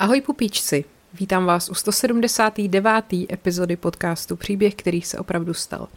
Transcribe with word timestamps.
Ahoj 0.00 0.20
pupíčci, 0.20 0.84
vítám 1.14 1.44
vás 1.44 1.68
u 1.68 1.74
179. 1.74 3.04
epizody 3.32 3.76
podcastu 3.76 4.36
Příběh, 4.36 4.74
který 4.74 5.02
se 5.02 5.18
opravdu 5.18 5.54
stal. 5.54 5.88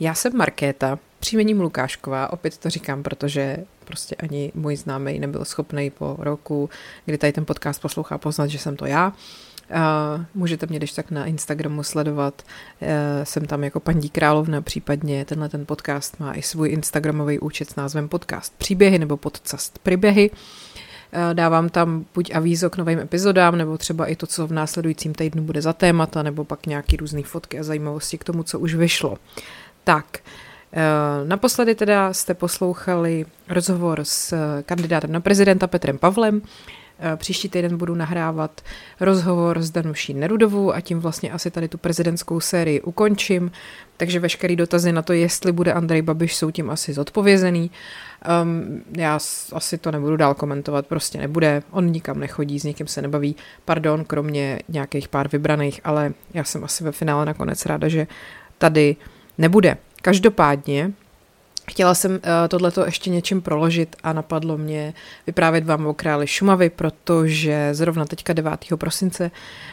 Já 0.00 0.14
jsem 0.14 0.36
Markéta, 0.36 0.98
příjmením 1.20 1.60
Lukášková, 1.60 2.32
opět 2.32 2.58
to 2.58 2.70
říkám, 2.70 3.02
protože 3.02 3.56
prostě 3.84 4.14
ani 4.14 4.52
můj 4.54 4.76
známý 4.76 5.18
nebyl 5.18 5.44
schopný 5.44 5.90
po 5.90 6.16
roku, 6.18 6.70
kdy 7.04 7.18
tady 7.18 7.32
ten 7.32 7.44
podcast 7.44 7.82
poslouchá, 7.82 8.18
poznat, 8.18 8.46
že 8.46 8.58
jsem 8.58 8.76
to 8.76 8.86
já. 8.86 9.08
Uh, 9.70 10.24
můžete 10.34 10.66
mě 10.66 10.78
když 10.78 10.92
tak 10.92 11.10
na 11.10 11.26
Instagramu 11.26 11.82
sledovat, 11.82 12.42
uh, 12.80 12.88
jsem 13.24 13.46
tam 13.46 13.64
jako 13.64 13.80
paní 13.80 14.08
královna, 14.08 14.62
případně 14.62 15.24
tenhle 15.24 15.48
ten 15.48 15.66
podcast 15.66 16.20
má 16.20 16.34
i 16.34 16.42
svůj 16.42 16.70
Instagramový 16.70 17.38
účet 17.38 17.70
s 17.70 17.76
názvem 17.76 18.08
podcast 18.08 18.54
Příběhy 18.58 18.98
nebo 18.98 19.16
podcast 19.16 19.78
Příběhy. 19.78 20.30
Uh, 20.30 20.36
dávám 21.32 21.68
tam 21.68 22.04
buď 22.14 22.34
avízo 22.34 22.70
k 22.70 22.76
novým 22.76 22.98
epizodám, 22.98 23.58
nebo 23.58 23.78
třeba 23.78 24.06
i 24.06 24.16
to, 24.16 24.26
co 24.26 24.46
v 24.46 24.52
následujícím 24.52 25.14
týdnu 25.14 25.42
bude 25.42 25.62
za 25.62 25.72
témata, 25.72 26.22
nebo 26.22 26.44
pak 26.44 26.66
nějaký 26.66 26.96
různé 26.96 27.22
fotky 27.22 27.58
a 27.58 27.62
zajímavosti 27.62 28.18
k 28.18 28.24
tomu, 28.24 28.42
co 28.42 28.58
už 28.58 28.74
vyšlo. 28.74 29.18
Tak, 29.84 30.18
eh, 30.72 30.80
naposledy 31.24 31.74
teda 31.74 32.12
jste 32.12 32.34
poslouchali 32.34 33.26
rozhovor 33.48 34.00
s 34.02 34.32
eh, 34.32 34.62
kandidátem 34.62 35.12
na 35.12 35.20
prezidenta 35.20 35.66
Petrem 35.66 35.98
Pavlem, 35.98 36.42
Příští 37.16 37.48
týden 37.48 37.76
budu 37.76 37.94
nahrávat 37.94 38.60
rozhovor 39.00 39.62
s 39.62 39.70
Danuší 39.70 40.14
Nerudovou 40.14 40.74
a 40.74 40.80
tím 40.80 41.00
vlastně 41.00 41.32
asi 41.32 41.50
tady 41.50 41.68
tu 41.68 41.78
prezidentskou 41.78 42.40
sérii 42.40 42.80
ukončím. 42.80 43.52
Takže 43.96 44.20
veškerý 44.20 44.56
dotazy 44.56 44.92
na 44.92 45.02
to, 45.02 45.12
jestli 45.12 45.52
bude 45.52 45.72
Andrej 45.72 46.02
Babiš, 46.02 46.36
jsou 46.36 46.50
tím 46.50 46.70
asi 46.70 46.92
zodpovězený. 46.92 47.70
Um, 48.42 48.82
já 48.96 49.18
asi 49.52 49.78
to 49.78 49.90
nebudu 49.90 50.16
dál 50.16 50.34
komentovat, 50.34 50.86
prostě 50.86 51.18
nebude. 51.18 51.62
On 51.70 51.86
nikam 51.86 52.20
nechodí, 52.20 52.60
s 52.60 52.64
někým 52.64 52.86
se 52.86 53.02
nebaví. 53.02 53.36
Pardon, 53.64 54.04
kromě 54.04 54.58
nějakých 54.68 55.08
pár 55.08 55.28
vybraných, 55.28 55.80
ale 55.84 56.12
já 56.34 56.44
jsem 56.44 56.64
asi 56.64 56.84
ve 56.84 56.92
finále 56.92 57.26
nakonec 57.26 57.66
ráda, 57.66 57.88
že 57.88 58.06
tady 58.58 58.96
nebude. 59.38 59.76
Každopádně 60.02 60.92
Chtěla 61.70 61.94
jsem 61.94 62.12
uh, 62.12 62.18
tohleto 62.48 62.84
ještě 62.84 63.10
něčím 63.10 63.42
proložit 63.42 63.96
a 64.02 64.12
napadlo 64.12 64.58
mě 64.58 64.94
vyprávět 65.26 65.64
vám 65.64 65.86
o 65.86 65.94
králi 65.94 66.26
Šumavy, 66.26 66.70
protože 66.70 67.68
zrovna 67.72 68.04
teďka 68.04 68.32
9. 68.32 68.66
prosince 68.76 69.30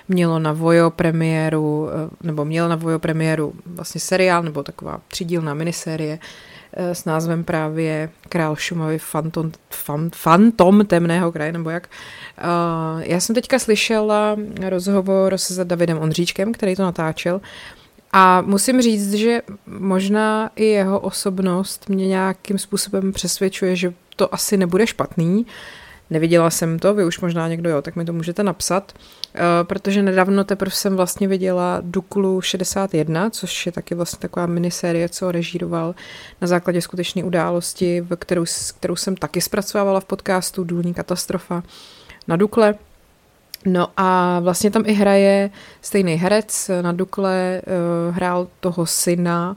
mělo 0.08 0.40
na 0.40 0.54
Vojo 0.54 0.90
premiéru, 0.90 1.84
uh, 1.84 1.90
nebo 2.24 2.46
mělo 2.46 2.70
na 2.70 2.76
Vojo 2.76 3.00
premiéru 3.00 3.54
vlastně 3.66 4.02
seriál, 4.02 4.44
nebo 4.44 4.64
taková 4.64 5.02
třídílná 5.08 5.54
minisérie 5.54 6.20
uh, 6.78 6.90
s 6.92 7.06
názvem 7.06 7.44
právě 7.44 8.10
Král 8.30 8.56
Šumavy 8.56 9.00
Fantom, 9.00 9.52
fan, 9.70 10.10
Fantom 10.16 10.86
temného 10.86 11.32
kraje, 11.32 11.52
nebo 11.52 11.70
jak. 11.70 11.90
Uh, 12.44 13.02
já 13.02 13.20
jsem 13.20 13.36
teďka 13.36 13.60
slyšela 13.60 14.38
rozhovor 14.68 15.38
s 15.38 15.66
Davidem 15.66 15.98
Ondříčkem, 15.98 16.54
který 16.54 16.76
to 16.76 16.84
natáčel 16.84 17.42
a 18.12 18.42
musím 18.42 18.82
říct, 18.82 19.14
že 19.14 19.42
možná 19.66 20.52
i 20.56 20.66
jeho 20.66 21.00
osobnost 21.00 21.90
mě 21.90 22.08
nějakým 22.08 22.58
způsobem 22.58 23.12
přesvědčuje, 23.12 23.76
že 23.76 23.94
to 24.16 24.34
asi 24.34 24.58
nebude 24.58 24.88
špatný. 24.88 25.46
Neviděla 26.10 26.50
jsem 26.50 26.80
to, 26.80 26.94
vy 26.94 27.06
už 27.06 27.20
možná 27.20 27.48
někdo 27.48 27.70
jo, 27.70 27.82
tak 27.82 27.96
mi 27.96 28.06
to 28.06 28.14
můžete 28.14 28.44
napsat, 28.44 28.94
uh, 28.96 29.42
protože 29.64 30.04
nedávno 30.04 30.44
teprve 30.44 30.72
jsem 30.72 30.96
vlastně 30.96 31.28
viděla 31.28 31.82
Duklu 31.82 32.42
61, 32.42 33.30
což 33.30 33.66
je 33.66 33.72
taky 33.72 33.96
vlastně 33.96 34.20
taková 34.20 34.46
minisérie, 34.46 35.10
co 35.10 35.32
režíroval 35.32 35.96
na 36.42 36.48
základě 36.48 36.82
skutečné 36.82 37.24
události, 37.24 38.06
kterou, 38.20 38.46
kterou 38.80 38.96
jsem 38.96 39.16
taky 39.16 39.42
zpracovávala 39.42 40.00
v 40.00 40.06
podcastu 40.06 40.64
Důlní 40.64 40.94
katastrofa 40.94 41.64
na 42.28 42.36
Dukle. 42.36 42.76
No 43.66 43.88
a 43.98 44.40
vlastně 44.40 44.72
tam 44.72 44.84
i 44.86 44.94
hraje 44.94 45.50
stejný 45.82 46.16
herec 46.16 46.72
na 46.82 46.92
Dukle, 46.92 47.62
uh, 47.62 48.16
hrál 48.16 48.48
toho 48.60 48.86
syna, 48.86 49.56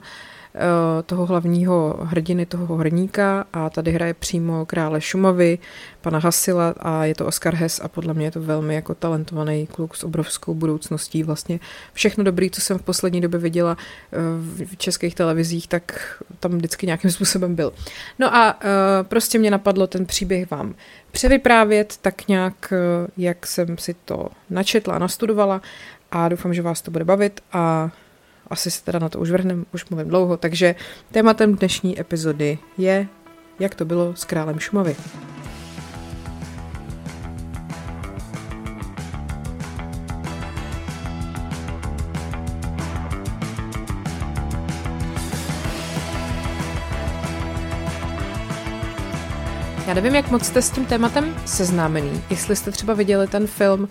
toho 1.05 1.25
hlavního 1.25 1.99
hrdiny, 2.01 2.45
toho 2.45 2.75
hrníka 2.75 3.45
a 3.53 3.69
tady 3.69 3.91
hraje 3.91 4.13
přímo 4.13 4.65
krále 4.65 5.01
Šumavy, 5.01 5.59
pana 6.01 6.19
Hasila 6.19 6.73
a 6.79 7.05
je 7.05 7.15
to 7.15 7.25
Oscar 7.25 7.55
Hess 7.55 7.79
a 7.83 7.87
podle 7.87 8.13
mě 8.13 8.25
je 8.25 8.31
to 8.31 8.41
velmi 8.41 8.75
jako 8.75 8.95
talentovaný 8.95 9.67
kluk 9.67 9.95
s 9.95 10.03
obrovskou 10.03 10.53
budoucností. 10.53 11.23
Vlastně 11.23 11.59
všechno 11.93 12.23
dobré, 12.23 12.49
co 12.49 12.61
jsem 12.61 12.77
v 12.77 12.81
poslední 12.81 13.21
době 13.21 13.39
viděla 13.39 13.77
uh, 13.77 14.65
v 14.65 14.77
českých 14.77 15.15
televizích, 15.15 15.67
tak 15.67 16.17
tam 16.39 16.51
vždycky 16.51 16.85
nějakým 16.85 17.11
způsobem 17.11 17.55
byl. 17.55 17.73
No 18.19 18.35
a 18.35 18.59
prostě 19.03 19.39
mě 19.39 19.51
napadlo 19.51 19.87
ten 19.87 20.05
příběh 20.05 20.51
vám 20.51 20.75
převyprávět 21.13 21.97
tak 22.01 22.27
nějak, 22.27 22.73
eh, 22.73 23.07
jak 23.17 23.47
jsem 23.47 23.77
si 23.77 23.95
to 24.05 24.27
načetla 24.49 24.99
nastudovala 24.99 25.61
a 26.11 26.29
doufám, 26.29 26.53
že 26.53 26.61
vás 26.61 26.81
to 26.81 26.91
bude 26.91 27.05
bavit 27.05 27.41
a 27.53 27.91
asi 28.47 28.71
se 28.71 28.83
teda 28.83 28.99
na 28.99 29.09
to 29.09 29.19
už 29.19 29.31
vrhnem, 29.31 29.65
už 29.73 29.89
mluvím 29.89 30.07
dlouho, 30.07 30.37
takže 30.37 30.75
tématem 31.11 31.55
dnešní 31.55 31.99
epizody 31.99 32.57
je, 32.77 33.07
jak 33.59 33.75
to 33.75 33.85
bylo 33.85 34.15
s 34.15 34.25
králem 34.25 34.59
Šumavy. 34.59 34.95
Já 49.87 49.93
nevím, 49.93 50.15
jak 50.15 50.31
moc 50.31 50.45
jste 50.45 50.61
s 50.61 50.69
tím 50.69 50.85
tématem 50.85 51.35
seznámený. 51.45 52.23
Jestli 52.29 52.55
jste 52.55 52.71
třeba 52.71 52.93
viděli 52.93 53.27
ten 53.27 53.47
film, 53.47 53.89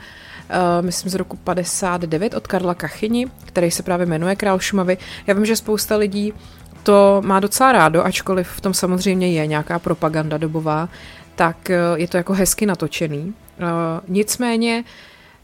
myslím 0.81 1.11
z 1.11 1.15
roku 1.15 1.37
59 1.37 2.35
od 2.35 2.47
Karla 2.47 2.75
Kachyni, 2.75 3.27
který 3.45 3.71
se 3.71 3.83
právě 3.83 4.07
jmenuje 4.07 4.37
Král 4.37 4.59
Šumavy. 4.59 4.99
Já 5.27 5.35
vím, 5.35 5.47
že 5.47 5.57
spousta 5.57 5.97
lidí 5.97 6.33
to 6.83 7.23
má 7.25 7.41
docela 7.41 7.73
rádo, 7.73 8.05
ačkoliv 8.05 8.49
v 8.49 8.61
tom 8.61 8.75
samozřejmě 8.75 9.33
je 9.33 9.47
nějaká 9.47 9.79
propaganda 9.79 10.39
dobová, 10.39 10.89
tak 11.35 11.57
uh, 11.71 11.99
je 11.99 12.09
to 12.09 12.17
jako 12.17 12.33
hezky 12.33 12.67
natočený. 12.67 13.23
Uh, 13.25 13.67
nicméně 14.09 14.85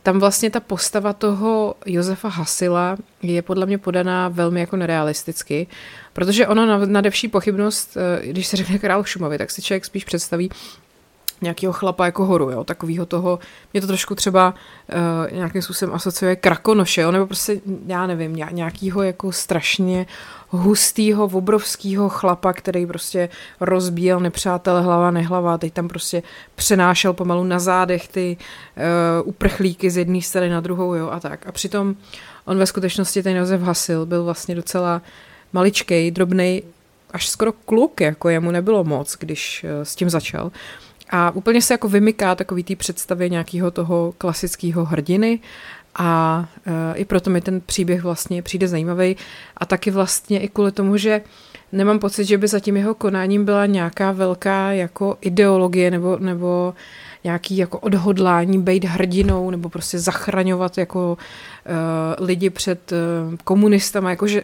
tam 0.02 0.20
vlastně 0.20 0.50
ta 0.50 0.60
postava 0.60 1.12
toho 1.12 1.74
Josefa 1.86 2.28
Hasila 2.28 2.96
je 3.22 3.42
podle 3.42 3.66
mě 3.66 3.78
podaná 3.78 4.28
velmi 4.28 4.60
jako 4.60 4.76
nerealisticky, 4.76 5.66
protože 6.12 6.46
ono 6.46 6.86
na, 6.86 7.00
devší 7.00 7.28
pochybnost, 7.28 7.96
eh, 7.96 8.26
když 8.26 8.46
se 8.46 8.56
řekne 8.56 8.78
král 8.78 9.04
Šumavy, 9.04 9.38
tak 9.38 9.50
si 9.50 9.62
člověk 9.62 9.84
spíš 9.84 10.04
představí 10.04 10.50
nějakého 11.42 11.72
chlapa 11.72 12.04
jako 12.04 12.24
horu, 12.24 12.50
jo, 12.50 12.64
takového 12.64 13.06
toho, 13.06 13.38
mě 13.72 13.80
to 13.80 13.86
trošku 13.86 14.14
třeba 14.14 14.54
uh, 15.28 15.36
nějakým 15.36 15.62
způsobem 15.62 15.94
asociuje 15.94 16.36
krakonoše, 16.36 17.00
jo, 17.00 17.10
nebo 17.10 17.26
prostě, 17.26 17.60
já 17.86 18.06
nevím, 18.06 18.36
nějakýho 18.50 19.02
jako 19.02 19.32
strašně 19.32 20.06
hustýho, 20.48 21.24
obrovského 21.24 22.08
chlapa, 22.08 22.52
který 22.52 22.86
prostě 22.86 23.28
rozbíjel 23.60 24.20
nepřátele 24.20 24.82
hlava 24.82 25.10
nehlava, 25.10 25.58
teď 25.58 25.72
tam 25.72 25.88
prostě 25.88 26.22
přenášel 26.54 27.12
pomalu 27.12 27.44
na 27.44 27.58
zádech 27.58 28.08
ty 28.08 28.36
uh, 29.20 29.28
uprchlíky 29.28 29.90
z 29.90 29.96
jedné 29.96 30.22
strany 30.22 30.48
na 30.48 30.60
druhou, 30.60 30.94
jo, 30.94 31.10
a 31.10 31.20
tak. 31.20 31.46
A 31.46 31.52
přitom 31.52 31.94
on 32.44 32.58
ve 32.58 32.66
skutečnosti 32.66 33.22
ten 33.22 33.36
Josef 33.36 33.60
Hasil 33.60 34.06
byl 34.06 34.24
vlastně 34.24 34.54
docela 34.54 35.02
maličkej, 35.52 36.10
drobnej, 36.10 36.62
až 37.10 37.28
skoro 37.28 37.52
kluk, 37.52 38.00
jako 38.00 38.28
jemu 38.28 38.50
nebylo 38.50 38.84
moc, 38.84 39.16
když 39.18 39.64
uh, 39.64 39.84
s 39.84 39.94
tím 39.94 40.10
začal. 40.10 40.50
A 41.10 41.30
úplně 41.30 41.62
se 41.62 41.74
jako 41.74 41.88
vymyká 41.88 42.34
takový 42.34 42.64
té 42.64 42.76
představě 42.76 43.28
nějakého 43.28 43.70
toho 43.70 44.14
klasického 44.18 44.84
hrdiny. 44.84 45.40
A 46.00 46.48
uh, 46.66 46.72
i 46.94 47.04
proto 47.04 47.30
mi 47.30 47.40
ten 47.40 47.60
příběh 47.60 48.02
vlastně 48.02 48.42
přijde 48.42 48.68
zajímavý 48.68 49.16
a 49.56 49.66
taky 49.66 49.90
vlastně 49.90 50.40
i 50.40 50.48
kvůli 50.48 50.72
tomu, 50.72 50.96
že 50.96 51.20
nemám 51.72 51.98
pocit, 51.98 52.24
že 52.24 52.38
by 52.38 52.48
za 52.48 52.60
tím 52.60 52.76
jeho 52.76 52.94
konáním 52.94 53.44
byla 53.44 53.66
nějaká 53.66 54.12
velká 54.12 54.72
jako 54.72 55.18
ideologie 55.20 55.90
nebo, 55.90 56.16
nebo 56.20 56.74
nějaký 57.24 57.56
jako 57.56 57.78
odhodlání 57.78 58.62
být 58.62 58.84
hrdinou 58.84 59.50
nebo 59.50 59.68
prostě 59.68 59.98
zachraňovat 59.98 60.78
jako 60.78 61.18
uh, 61.18 62.26
lidi 62.26 62.50
před 62.50 62.92
uh, 62.92 63.34
komunistama, 63.44 64.10
jakože 64.10 64.42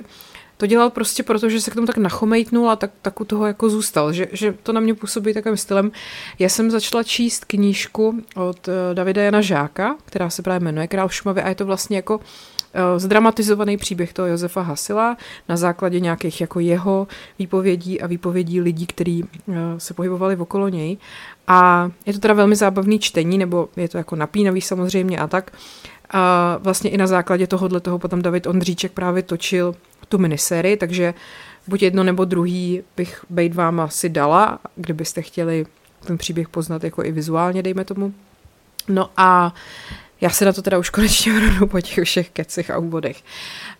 to 0.56 0.67
dělal 0.67 0.91
prostě 0.91 1.23
proto, 1.23 1.49
že 1.49 1.61
se 1.61 1.71
k 1.71 1.75
tomu 1.75 1.87
tak 1.87 1.97
nachomejtnul 1.97 2.71
a 2.71 2.77
tak, 2.77 2.91
tak 3.03 3.21
u 3.21 3.25
toho 3.25 3.47
jako 3.47 3.71
zůstal, 3.71 4.12
že, 4.12 4.27
že 4.33 4.55
to 4.62 4.73
na 4.73 4.81
mě 4.81 4.95
působí 4.95 5.35
takovým 5.35 5.56
stylem. 5.56 5.93
Já 6.39 6.49
jsem 6.49 6.71
začala 6.71 7.03
číst 7.03 7.45
knížku 7.45 8.23
od 8.37 8.69
uh, 8.69 8.75
Davida 8.95 9.23
Jana 9.23 9.41
Žáka, 9.41 9.97
která 10.05 10.31
se 10.31 10.43
právě 10.43 10.65
jmenuje 10.65 10.89
Král 10.89 11.09
Šumavy 11.09 11.43
a 11.43 11.49
je 11.49 11.55
to 11.55 11.67
vlastně 11.67 11.97
jako 11.97 12.17
uh, 12.17 12.23
zdramatizovaný 12.97 13.77
příběh 13.77 14.12
toho 14.12 14.29
Josefa 14.29 14.61
Hasila 14.61 15.17
na 15.49 15.56
základě 15.56 16.01
nějakých 16.01 16.41
jako 16.41 16.61
jeho 16.61 17.07
výpovědí 17.39 18.00
a 18.00 18.07
výpovědí 18.07 18.61
lidí, 18.61 18.87
kteří 18.87 19.25
uh, 19.47 19.55
se 19.79 19.95
pohybovali 19.95 20.37
okolo 20.37 20.69
něj. 20.69 20.97
A 21.47 21.91
je 22.07 22.12
to 22.12 22.19
teda 22.19 22.35
velmi 22.35 22.57
zábavný 22.57 22.99
čtení, 22.99 23.39
nebo 23.39 23.69
je 23.77 23.89
to 23.89 23.99
jako 23.99 24.17
napínavý 24.17 24.61
samozřejmě 24.61 25.19
a 25.19 25.27
tak. 25.27 25.53
A 26.11 26.59
vlastně 26.62 26.91
i 26.91 26.97
na 26.97 27.07
základě 27.07 27.47
tohohle 27.47 27.81
toho 27.81 27.99
potom 27.99 28.23
David 28.23 28.47
Ondříček 28.47 28.93
právě 28.93 29.23
točil 29.23 29.75
tu 30.09 30.19
minisérii, 30.19 30.77
takže 30.77 31.15
buď 31.67 31.83
jedno 31.83 32.05
nebo 32.05 32.25
druhý 32.25 32.83
bych 32.97 33.25
bejt 33.31 33.55
vám 33.55 33.81
asi 33.81 34.09
dala, 34.09 34.59
kdybyste 34.77 35.23
chtěli 35.23 35.67
ten 36.06 36.19
příběh 36.19 36.49
poznat 36.49 36.85
jako 36.85 37.05
i 37.05 37.12
vizuálně, 37.12 37.62
dejme 37.62 37.85
tomu. 37.85 38.15
No 38.89 39.11
a 39.17 39.55
Já 40.25 40.31
se 40.31 40.45
na 40.45 40.53
to 40.53 40.62
teda 40.62 40.79
už 40.79 40.91
konečně 40.91 41.33
vrhnu 41.33 41.67
po 41.67 41.81
těch 41.81 42.05
všech 42.05 42.31
kecech 42.31 42.71
a 42.71 42.79
úvodech. 42.79 43.23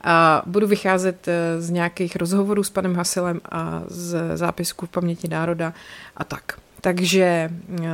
A 0.01 0.43
budu 0.47 0.67
vycházet 0.67 1.29
eh, 1.29 1.61
z 1.61 1.71
nějakých 1.71 2.17
rozhovorů 2.17 2.65
s 2.65 2.71
panem 2.71 2.95
Hasilem 2.95 3.41
a 3.51 3.83
z 3.87 4.37
zápisků 4.37 4.87
v 4.87 4.89
paměti 4.89 5.29
národa 5.29 5.73
a 6.17 6.25
tak. 6.25 6.59
Takže 6.81 7.25
eh, 7.25 7.87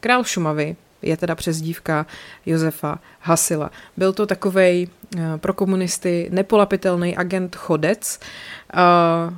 král 0.00 0.24
Šumavy 0.24 0.76
je 1.04 1.16
teda 1.16 1.34
přezdívka 1.34 2.06
Josefa 2.46 2.98
Hasila. 3.20 3.70
Byl 3.96 4.12
to 4.12 4.26
takovej 4.26 4.88
eh, 5.16 5.20
pro 5.36 5.52
komunisty 5.52 6.28
nepolapitelný 6.32 7.16
agent 7.16 7.56
chodec. 7.56 8.20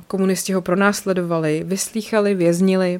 Komunisti 0.07 0.53
ho 0.53 0.61
pronásledovali, 0.61 1.63
vyslýchali, 1.65 2.35
věznili, 2.35 2.99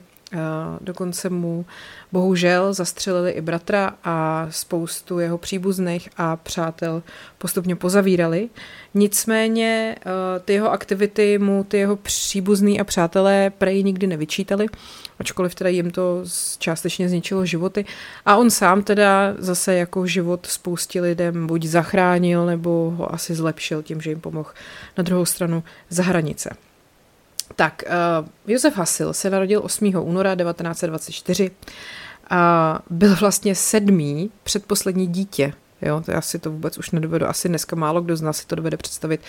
dokonce 0.81 1.30
mu 1.30 1.66
bohužel 2.12 2.74
zastřelili 2.74 3.31
i 3.31 3.42
bratra 3.42 3.92
a 4.04 4.48
spoustu 4.50 5.19
jeho 5.19 5.38
příbuzných 5.38 6.09
a 6.18 6.36
přátel 6.36 7.04
postupně 7.38 7.75
pozavírali. 7.75 8.50
Nicméně 8.94 9.95
ty 10.45 10.54
jeho 10.54 10.71
aktivity 10.71 11.38
mu 11.38 11.63
ty 11.63 11.77
jeho 11.77 11.95
příbuzný 11.95 12.80
a 12.80 12.83
přátelé 12.83 13.50
prej 13.50 13.83
nikdy 13.83 14.07
nevyčítali, 14.07 14.65
ačkoliv 15.19 15.56
teda 15.56 15.69
jim 15.69 15.92
to 15.92 16.24
částečně 16.59 17.09
zničilo 17.09 17.45
životy. 17.45 17.86
A 18.25 18.36
on 18.36 18.50
sám 18.50 18.83
teda 18.83 19.33
zase 19.38 19.74
jako 19.75 20.07
život 20.07 20.45
spoustě 20.45 21.01
lidem 21.01 21.48
buď 21.48 21.63
zachránil, 21.63 22.45
nebo 22.45 22.94
ho 22.98 23.13
asi 23.13 23.36
zlepšil 23.36 23.83
tím, 23.83 24.01
že 24.01 24.09
jim 24.09 24.21
pomohl 24.21 24.50
na 24.98 25.04
druhou 25.04 25.25
stranu 25.25 25.63
za 25.89 26.04
hranice. 26.04 26.50
Tak, 27.56 27.84
uh, 28.22 28.28
Josef 28.48 28.78
Hasil 28.78 29.14
se 29.14 29.30
narodil 29.30 29.62
8. 29.64 29.96
února 29.96 30.36
1924 30.36 31.52
a 32.30 32.80
byl 32.90 33.16
vlastně 33.16 33.56
sedmý 33.56 34.32
předposlední 34.44 35.08
dítě. 35.08 35.54
Jo, 35.82 36.02
to 36.06 36.12
já 36.12 36.22
si 36.22 36.40
to 36.40 36.52
vůbec 36.52 36.78
už 36.78 36.92
nedovedu. 36.92 37.28
Asi 37.28 37.50
dneska 37.50 37.76
málo 37.76 38.02
kdo 38.02 38.18
z 38.18 38.22
nás 38.22 38.38
si 38.38 38.48
to 38.48 38.56
dovede 38.56 38.78
představit, 38.78 39.22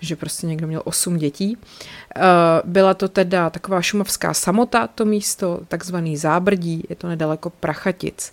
že 0.00 0.16
prostě 0.16 0.46
někdo 0.46 0.66
měl 0.66 0.82
osm 0.84 1.16
dětí. 1.16 1.56
Uh, 1.56 2.22
byla 2.64 2.94
to 2.94 3.08
teda 3.08 3.50
taková 3.50 3.82
šumavská 3.82 4.34
samota, 4.34 4.86
to 4.86 5.04
místo, 5.04 5.60
takzvaný 5.68 6.16
zábrdí, 6.16 6.84
je 6.88 6.96
to 6.96 7.08
nedaleko 7.08 7.50
Prachatic. 7.50 8.32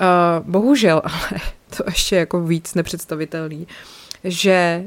Uh, 0.00 0.46
bohužel, 0.46 1.02
ale 1.04 1.40
to 1.76 1.84
ještě 1.86 2.16
jako 2.16 2.40
víc 2.40 2.74
nepředstavitelný, 2.74 3.66
že 4.24 4.84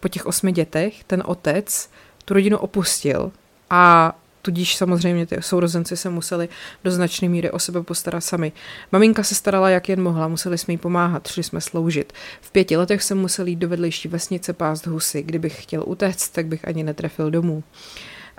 po 0.00 0.08
těch 0.08 0.26
osmi 0.26 0.52
dětech 0.52 1.04
ten 1.04 1.22
otec 1.26 1.90
tu 2.26 2.34
rodinu 2.34 2.58
opustil 2.58 3.32
a 3.70 4.12
tudíž 4.42 4.76
samozřejmě 4.76 5.26
ty 5.26 5.36
sourozenci 5.40 5.96
se 5.96 6.10
museli 6.10 6.48
do 6.84 6.90
značné 6.90 7.28
míry 7.28 7.50
o 7.50 7.58
sebe 7.58 7.82
postarat 7.82 8.20
sami. 8.20 8.52
Maminka 8.92 9.22
se 9.22 9.34
starala, 9.34 9.70
jak 9.70 9.88
jen 9.88 10.02
mohla, 10.02 10.28
museli 10.28 10.58
jsme 10.58 10.74
jí 10.74 10.78
pomáhat, 10.78 11.28
šli 11.28 11.42
jsme 11.42 11.60
sloužit. 11.60 12.12
V 12.40 12.50
pěti 12.50 12.76
letech 12.76 13.02
jsem 13.02 13.18
musel 13.18 13.46
jít 13.46 13.56
do 13.56 13.68
vedlejší 13.68 14.08
vesnice 14.08 14.52
pást 14.52 14.86
husy. 14.86 15.22
Kdybych 15.22 15.62
chtěl 15.62 15.82
utéct, 15.86 16.28
tak 16.28 16.46
bych 16.46 16.68
ani 16.68 16.84
netrefil 16.84 17.30
domů. 17.30 17.62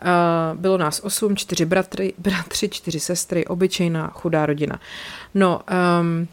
Uh, 0.01 0.59
bylo 0.59 0.77
nás 0.77 0.99
osm, 0.99 1.35
čtyři 1.35 1.65
bratry, 1.65 2.13
bratři, 2.17 2.69
čtyři 2.69 2.99
sestry, 2.99 3.45
obyčejná 3.45 4.07
chudá 4.07 4.45
rodina. 4.45 4.79
No, 5.35 5.61
um, 6.01 6.27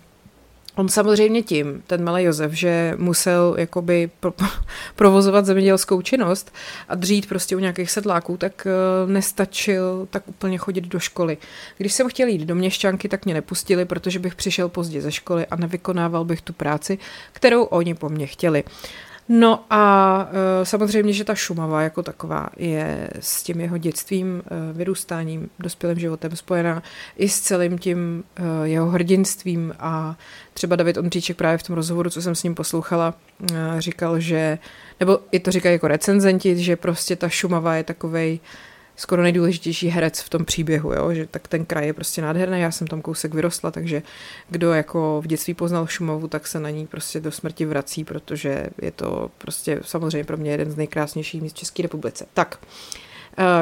On 0.76 0.88
samozřejmě 0.88 1.43
tím, 1.43 1.82
ten 1.87 2.05
malý 2.05 2.25
Josef, 2.25 2.53
že 2.53 2.94
musel 2.97 3.55
jakoby 3.59 4.11
pro, 4.21 4.32
provozovat 4.97 5.47
zemědělskou 5.47 6.03
činnost 6.03 6.55
a 6.88 6.94
dřít 6.94 7.29
prostě 7.29 7.56
u 7.56 7.59
nějakých 7.59 7.91
sedláků, 7.91 8.37
tak 8.37 8.67
uh, 8.67 9.11
nestačil 9.11 10.09
tak 10.11 10.29
úplně 10.29 10.59
chodit 10.59 10.85
do 10.85 10.99
školy. 10.99 11.38
Když 11.79 11.93
jsem 11.93 12.09
chtěl 12.09 12.29
jít 12.29 12.41
do 12.41 12.55
měšťanky, 12.55 13.09
tak 13.09 13.25
mě 13.25 13.35
nepustili, 13.35 13.85
protože 13.85 14.19
bych 14.19 14.35
přišel 14.35 14.69
pozdě 14.69 15.00
ze 15.00 15.12
školy 15.12 15.47
a 15.47 15.56
nevykonával 15.56 16.25
bych 16.25 16.43
tu 16.43 16.53
práci, 16.53 16.99
kterou 17.32 17.62
oni 17.62 17.94
po 17.94 18.09
mně 18.09 18.27
chtěli. 18.27 18.65
No 19.29 19.65
a 19.71 20.29
e, 20.62 20.67
samozřejmě, 20.67 21.12
že 21.12 21.25
ta 21.25 21.35
Šumava 21.35 21.82
jako 21.82 22.03
taková 22.03 22.49
je 22.56 23.11
s 23.21 23.43
tím 23.43 23.61
jeho 23.61 23.79
dětstvím, 23.79 24.43
e, 24.47 24.73
vyrůstáním, 24.73 25.50
dospělým 25.59 25.99
životem 25.99 26.37
spojená 26.37 26.82
i 27.17 27.29
s 27.29 27.41
celým 27.41 27.79
tím 27.79 28.25
e, 28.37 28.69
jeho 28.69 28.87
hrdinstvím. 28.87 29.75
A 29.79 30.17
třeba 30.55 30.76
David 30.76 30.97
Ondříček 30.97 31.37
právě 31.37 31.59
v 31.59 31.62
tom 31.62 31.76
rozhovoru, 31.76 32.11
co 32.11 32.23
jsem 32.23 32.35
s 32.35 32.43
ním 32.43 32.55
poslouchala, 32.55 33.15
říkal, 33.79 34.21
že, 34.21 34.59
nebo 35.00 35.19
i 35.32 35.41
to 35.41 35.50
říkají 35.50 35.73
jako 35.73 35.88
recenzenti, 35.88 36.62
že 36.62 36.77
prostě 36.77 37.17
ta 37.17 37.29
Šumava 37.29 37.75
je 37.75 37.85
takovej 37.85 38.41
skoro 38.96 39.23
nejdůležitější 39.23 39.88
herec 39.88 40.20
v 40.20 40.29
tom 40.29 40.44
příběhu, 40.44 40.93
jo? 40.93 41.14
že 41.14 41.26
tak 41.26 41.49
ten 41.49 41.64
kraj 41.64 41.87
je 41.87 41.93
prostě 41.93 42.23
nádherný, 42.23 42.61
já 42.61 42.70
jsem 42.70 42.87
tam 42.87 43.02
kousek 43.02 43.35
vyrostla, 43.35 43.70
takže 43.70 44.02
kdo 44.50 44.73
jako 44.73 45.20
v 45.25 45.26
dětství 45.26 45.55
poznal 45.55 45.87
Šumovu, 45.87 46.29
tak 46.29 46.46
se 46.46 46.61
na 46.61 46.70
ní 46.70 46.87
prostě 46.87 47.20
do 47.20 47.31
smrti 47.31 47.64
vrací, 47.64 48.05
protože 48.05 48.67
je 48.82 48.91
to 48.91 49.31
prostě 49.38 49.81
samozřejmě 49.85 50.25
pro 50.25 50.37
mě 50.37 50.50
jeden 50.50 50.70
z 50.70 50.76
nejkrásnějších 50.76 51.43
míst 51.43 51.52
v 51.52 51.58
České 51.58 51.82
republice. 51.82 52.26
Tak, 52.35 52.58
uh, 52.62 52.69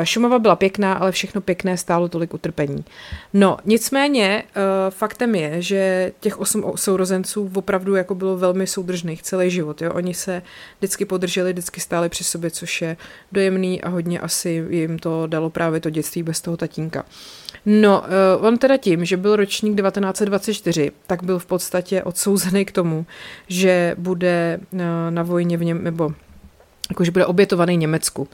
Šumava 0.03 0.39
byla 0.39 0.57
pěkná, 0.57 0.95
ale 0.95 1.13
všechno 1.13 1.41
pěkné 1.41 1.77
stálo 1.77 2.09
tolik 2.09 2.35
utrpení. 2.35 2.85
No, 3.33 3.57
nicméně 3.65 4.43
eh, 4.43 4.61
faktem 4.91 5.35
je, 5.35 5.63
že 5.63 6.13
těch 6.21 6.39
osm 6.41 6.73
sourozenců 6.77 7.51
opravdu 7.55 7.95
jako 7.95 8.15
bylo 8.15 8.37
velmi 8.37 8.67
soudržných 8.67 9.23
celý 9.23 9.51
život. 9.51 9.83
Jo? 9.83 9.93
Oni 9.93 10.15
se 10.15 10.43
vždycky 10.79 11.05
podrželi, 11.05 11.53
vždycky 11.53 11.81
stáli 11.81 12.09
při 12.09 12.25
sobě, 12.25 12.51
což 12.51 12.83
je 12.83 12.97
dojemný 13.33 13.83
a 13.83 13.89
hodně 13.89 14.21
asi 14.21 14.65
jim 14.69 14.99
to 14.99 15.27
dalo 15.27 15.51
právě 15.51 15.81
to 15.81 15.91
dětství 15.91 16.23
bez 16.23 16.41
toho 16.41 16.57
tatínka. 16.57 17.05
No, 17.67 18.05
uh, 18.39 18.47
on 18.47 18.59
teda 18.59 18.77
tím, 18.77 19.05
že 19.05 19.17
byl 19.17 19.37
ročník 19.37 19.81
1924, 19.81 20.93
tak 21.07 21.23
byl 21.23 21.39
v 21.39 21.47
podstatě 21.47 22.03
odsouzený 22.03 22.65
k 22.65 22.73
tomu, 22.73 23.07
že 23.49 23.95
bude 23.99 24.61
na 25.11 25.23
vojně 25.23 25.57
v 25.57 25.65
něm, 25.65 25.85
nebo 25.85 26.13
jakože 26.93 27.11
bude 27.11 27.27
obětovaný 27.27 27.77
Německu. 27.77 28.23
Uh, 28.23 28.29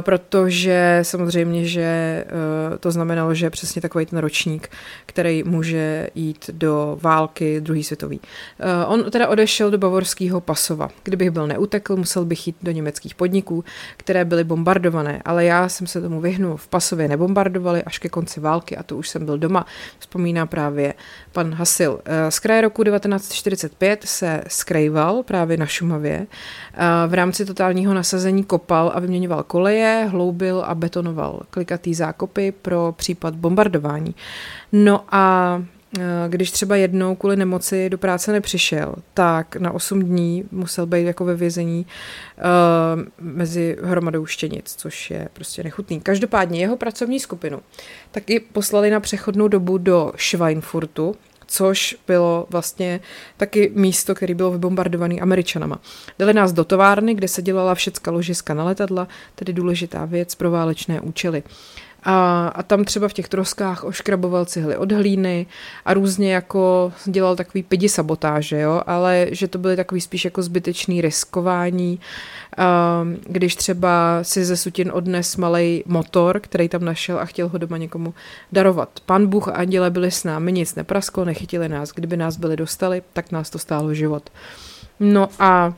protože 0.00 0.98
samozřejmě, 1.02 1.64
že 1.64 2.24
uh, 2.70 2.76
to 2.76 2.90
znamenalo, 2.90 3.34
že 3.34 3.50
přesně 3.50 3.82
takový 3.82 4.06
ten 4.06 4.18
ročník, 4.18 4.68
který 5.06 5.42
může 5.42 6.10
jít 6.14 6.50
do 6.52 6.98
války 7.02 7.60
druhý 7.60 7.84
světový. 7.84 8.20
Uh, 8.20 8.92
on 8.92 9.10
teda 9.10 9.28
odešel 9.28 9.70
do 9.70 9.78
bavorského 9.78 10.40
Pasova. 10.40 10.90
Kdybych 11.02 11.30
byl 11.30 11.46
neutekl, 11.46 11.96
musel 11.96 12.24
bych 12.24 12.46
jít 12.46 12.56
do 12.62 12.70
německých 12.70 13.14
podniků, 13.14 13.64
které 13.96 14.24
byly 14.24 14.44
bombardované, 14.44 15.22
ale 15.24 15.44
já 15.44 15.68
jsem 15.68 15.86
se 15.86 16.00
tomu 16.00 16.20
vyhnul. 16.20 16.56
V 16.56 16.68
Pasově 16.68 17.08
nebombardovali 17.08 17.82
až 17.82 17.98
ke 17.98 18.08
konci 18.08 18.40
války 18.40 18.76
a 18.76 18.82
to 18.82 18.96
už 18.96 19.08
jsem 19.08 19.24
byl 19.24 19.38
doma, 19.38 19.66
vzpomíná 19.98 20.46
právě 20.46 20.94
pan 21.32 21.54
Hasil. 21.54 21.92
Uh, 21.92 22.00
z 22.28 22.38
kraje 22.38 22.60
roku 22.60 22.84
1945 22.84 24.04
se 24.04 24.42
skrejval 24.48 25.22
právě 25.22 25.56
na 25.56 25.66
Šumavě. 25.66 26.18
Uh, 26.18 27.10
v 27.10 27.14
rámci 27.14 27.44
totální 27.44 27.68
totálního 27.68 27.94
nasazení 27.94 28.44
kopal 28.44 28.92
a 28.94 29.00
vyměňoval 29.00 29.42
koleje, 29.42 30.08
hloubil 30.10 30.62
a 30.66 30.74
betonoval 30.74 31.40
klikatý 31.50 31.94
zákopy 31.94 32.52
pro 32.52 32.94
případ 32.96 33.34
bombardování. 33.34 34.14
No 34.72 35.04
a 35.10 35.62
když 36.28 36.50
třeba 36.50 36.76
jednou 36.76 37.14
kvůli 37.14 37.36
nemoci 37.36 37.90
do 37.90 37.98
práce 37.98 38.32
nepřišel, 38.32 38.94
tak 39.14 39.56
na 39.56 39.70
8 39.72 40.02
dní 40.02 40.44
musel 40.50 40.86
být 40.86 41.02
jako 41.04 41.24
ve 41.24 41.34
vězení 41.34 41.86
uh, 42.36 43.02
mezi 43.20 43.76
hromadou 43.82 44.26
štěnic, 44.26 44.74
což 44.76 45.10
je 45.10 45.28
prostě 45.32 45.62
nechutný. 45.62 46.00
Každopádně 46.00 46.60
jeho 46.60 46.76
pracovní 46.76 47.20
skupinu 47.20 47.60
taky 48.10 48.40
poslali 48.40 48.90
na 48.90 49.00
přechodnou 49.00 49.48
dobu 49.48 49.78
do 49.78 50.12
Schweinfurtu, 50.16 51.14
což 51.46 51.96
bylo 52.06 52.46
vlastně 52.50 53.00
taky 53.36 53.72
místo, 53.74 54.14
které 54.14 54.34
bylo 54.34 54.50
vybombardované 54.50 55.14
američanama. 55.14 55.80
Dali 56.18 56.32
nás 56.34 56.52
do 56.52 56.64
továrny, 56.64 57.14
kde 57.14 57.28
se 57.28 57.42
dělala 57.42 57.74
všecka 57.74 58.10
ložiska 58.10 58.54
na 58.54 58.64
letadla, 58.64 59.08
tedy 59.34 59.52
důležitá 59.52 60.04
věc 60.04 60.34
pro 60.34 60.50
válečné 60.50 61.00
účely. 61.00 61.42
A, 62.10 62.48
a 62.48 62.62
tam 62.62 62.84
třeba 62.84 63.08
v 63.08 63.12
těch 63.12 63.28
troskách 63.28 63.84
oškraboval 63.84 64.44
cihly 64.44 64.76
od 64.76 64.92
hlíny 64.92 65.46
a 65.84 65.94
různě 65.94 66.34
jako 66.34 66.92
dělal 67.04 67.36
takový 67.36 67.62
pidi 67.62 67.88
sabotáže, 67.88 68.60
jo, 68.60 68.82
ale 68.86 69.26
že 69.30 69.48
to 69.48 69.58
byly 69.58 69.76
takový 69.76 70.00
spíš 70.00 70.24
jako 70.24 70.42
zbytečný 70.42 71.00
riskování, 71.00 72.00
a, 72.56 73.04
když 73.26 73.56
třeba 73.56 74.18
si 74.22 74.44
ze 74.44 74.56
sutin 74.56 74.90
odnes 74.94 75.36
malý 75.36 75.82
motor, 75.86 76.40
který 76.40 76.68
tam 76.68 76.84
našel 76.84 77.18
a 77.18 77.24
chtěl 77.24 77.48
ho 77.48 77.58
doma 77.58 77.76
někomu 77.76 78.14
darovat. 78.52 78.88
Pan 79.06 79.26
Bůh 79.26 79.48
a 79.48 79.52
anděle 79.52 79.90
byli 79.90 80.10
s 80.10 80.24
námi, 80.24 80.52
nic 80.52 80.74
neprasklo, 80.74 81.24
nechytili 81.24 81.68
nás. 81.68 81.90
Kdyby 81.94 82.16
nás 82.16 82.36
byli 82.36 82.56
dostali, 82.56 83.02
tak 83.12 83.32
nás 83.32 83.50
to 83.50 83.58
stálo 83.58 83.94
život. 83.94 84.30
No 85.00 85.28
a 85.38 85.74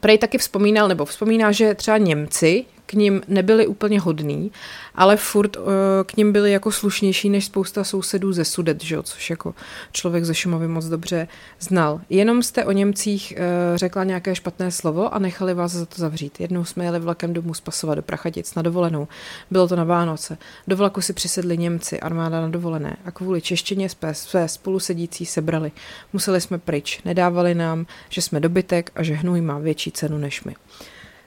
Prej 0.00 0.18
taky 0.18 0.38
vzpomínal, 0.38 0.88
nebo 0.88 1.04
vzpomíná, 1.04 1.52
že 1.52 1.74
třeba 1.74 1.98
Němci, 1.98 2.64
k 2.86 2.92
ním 2.92 3.22
nebyli 3.28 3.66
úplně 3.66 4.00
hodní, 4.00 4.52
ale 4.94 5.16
furt 5.16 5.56
uh, 5.56 5.64
k 6.06 6.16
ním 6.16 6.32
byli 6.32 6.52
jako 6.52 6.72
slušnější 6.72 7.30
než 7.30 7.44
spousta 7.44 7.84
sousedů 7.84 8.32
ze 8.32 8.44
Sudet, 8.44 8.84
že? 8.84 9.02
což 9.02 9.30
jako 9.30 9.54
člověk 9.92 10.24
ze 10.24 10.34
Šumavy 10.34 10.68
moc 10.68 10.86
dobře 10.86 11.28
znal. 11.60 12.00
Jenom 12.10 12.42
jste 12.42 12.64
o 12.64 12.72
Němcích 12.72 13.34
uh, 13.36 13.76
řekla 13.76 14.04
nějaké 14.04 14.34
špatné 14.34 14.70
slovo 14.70 15.14
a 15.14 15.18
nechali 15.18 15.54
vás 15.54 15.72
za 15.72 15.86
to 15.86 15.94
zavřít. 15.96 16.40
Jednou 16.40 16.64
jsme 16.64 16.84
jeli 16.84 16.98
vlakem 16.98 17.32
domů 17.32 17.54
z 17.54 17.60
Pasova 17.60 17.94
do 17.94 18.02
Prachatic 18.02 18.54
na 18.54 18.62
dovolenou. 18.62 19.08
Bylo 19.50 19.68
to 19.68 19.76
na 19.76 19.84
Vánoce. 19.84 20.38
Do 20.68 20.76
vlaku 20.76 21.00
si 21.00 21.12
přisedli 21.12 21.58
Němci, 21.58 22.00
armáda 22.00 22.40
na 22.40 22.48
dovolené 22.48 22.96
a 23.04 23.10
kvůli 23.10 23.40
češtině 23.40 23.88
své, 23.88 24.14
své 24.14 24.48
spolusedící 24.48 25.26
sebrali. 25.26 25.72
Museli 26.12 26.40
jsme 26.40 26.58
pryč. 26.58 27.00
Nedávali 27.04 27.54
nám, 27.54 27.86
že 28.08 28.22
jsme 28.22 28.40
dobytek 28.40 28.90
a 28.94 29.02
že 29.02 29.14
hnůj 29.14 29.40
má 29.40 29.58
větší 29.58 29.92
cenu 29.92 30.18
než 30.18 30.44
my. 30.44 30.54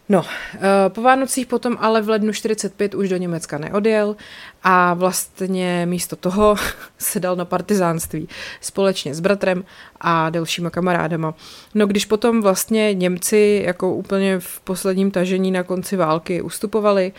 No, 0.10 0.26
eh, 0.56 0.60
po 0.90 1.02
Vánocích 1.02 1.48
potom 1.48 1.78
ale 1.80 2.02
v 2.02 2.10
lednu 2.10 2.34
45 2.34 2.96
už 2.96 3.10
do 3.10 3.18
Německa 3.18 3.58
neodjel 3.58 4.16
a 4.64 4.94
vlastně 4.94 5.86
místo 5.86 6.16
toho 6.16 6.56
se 6.98 7.20
dal 7.20 7.36
na 7.36 7.46
partizánství 7.46 8.28
společně 8.62 9.16
s 9.16 9.20
bratrem 9.20 9.64
a 10.02 10.30
dalšíma 10.30 10.70
kamarádama. 10.70 11.34
No 11.76 11.88
když 11.88 12.06
potom 12.06 12.42
vlastně 12.42 12.94
Němci 12.94 13.64
jako 13.66 13.94
úplně 13.94 14.40
v 14.40 14.60
posledním 14.60 15.12
tažení 15.12 15.52
na 15.52 15.64
konci 15.64 15.96
války 15.96 16.42
ustupovali 16.42 17.14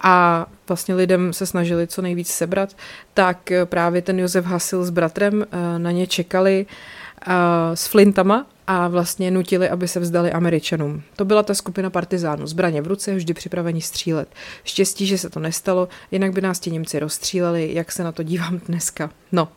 a 0.00 0.46
vlastně 0.68 0.94
lidem 0.94 1.32
se 1.32 1.46
snažili 1.46 1.86
co 1.86 2.02
nejvíc 2.02 2.28
sebrat, 2.28 2.76
tak 3.14 3.52
právě 3.64 4.02
ten 4.02 4.18
Josef 4.18 4.44
Hasil 4.44 4.84
s 4.84 4.90
bratrem 4.90 5.42
eh, 5.42 5.78
na 5.78 5.90
ně 5.90 6.06
čekali 6.06 6.66
s 7.74 7.86
flintama 7.86 8.46
a 8.66 8.88
vlastně 8.88 9.30
nutili, 9.30 9.68
aby 9.68 9.88
se 9.88 10.00
vzdali 10.00 10.32
Američanům. 10.32 11.02
To 11.16 11.24
byla 11.24 11.42
ta 11.42 11.54
skupina 11.54 11.90
partizánů, 11.90 12.46
zbraně 12.46 12.82
v 12.82 12.86
ruce, 12.86 13.14
vždy 13.14 13.34
připraveni 13.34 13.80
střílet. 13.80 14.28
Štěstí, 14.64 15.06
že 15.06 15.18
se 15.18 15.30
to 15.30 15.40
nestalo, 15.40 15.88
jinak 16.10 16.32
by 16.32 16.40
nás 16.40 16.60
ti 16.60 16.70
Němci 16.70 16.98
rozstříleli, 16.98 17.74
jak 17.74 17.92
se 17.92 18.04
na 18.04 18.12
to 18.12 18.22
dívám 18.22 18.58
dneska. 18.58 19.10
No, 19.32 19.48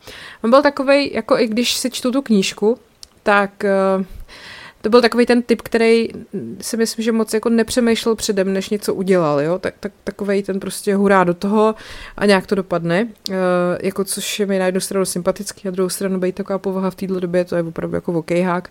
on 0.44 0.50
byl 0.50 0.62
takový, 0.62 1.14
jako 1.14 1.40
i 1.40 1.48
když 1.48 1.74
si 1.74 1.92
čtu 1.92 2.12
tu 2.12 2.22
knížku, 2.22 2.80
tak 3.24 3.64
uh, 3.98 4.06
to 4.82 4.90
byl 4.90 5.02
takový 5.02 5.26
ten 5.26 5.42
typ, 5.42 5.62
který 5.62 6.08
si 6.62 6.78
myslím, 6.78 7.04
že 7.06 7.12
moc 7.12 7.34
jako 7.34 7.50
nepřemýšlel 7.50 8.16
předem, 8.16 8.54
než 8.54 8.70
něco 8.70 8.94
udělal, 8.94 9.42
jo, 9.42 9.60
tak, 9.60 9.74
tak 9.80 9.92
takový 10.04 10.44
ten 10.44 10.60
prostě 10.60 10.96
hurá 10.96 11.24
do 11.24 11.34
toho 11.34 11.76
a 12.18 12.26
nějak 12.26 12.48
to 12.48 12.56
dopadne, 12.56 13.08
uh, 13.30 13.36
jako 13.84 14.04
což 14.04 14.40
je 14.40 14.46
mi 14.46 14.60
na 14.60 14.66
jednu 14.66 14.82
stranu 14.82 15.06
sympatický 15.06 15.68
a 15.68 15.72
druhou 15.72 15.90
stranu 15.90 16.20
být 16.20 16.36
taková 16.36 16.60
povaha 16.60 16.92
v 16.92 16.96
této 16.96 17.20
době, 17.20 17.46
to 17.46 17.56
je 17.56 17.64
opravdu 17.64 17.96
jako 17.96 18.14
okejhák. 18.14 18.70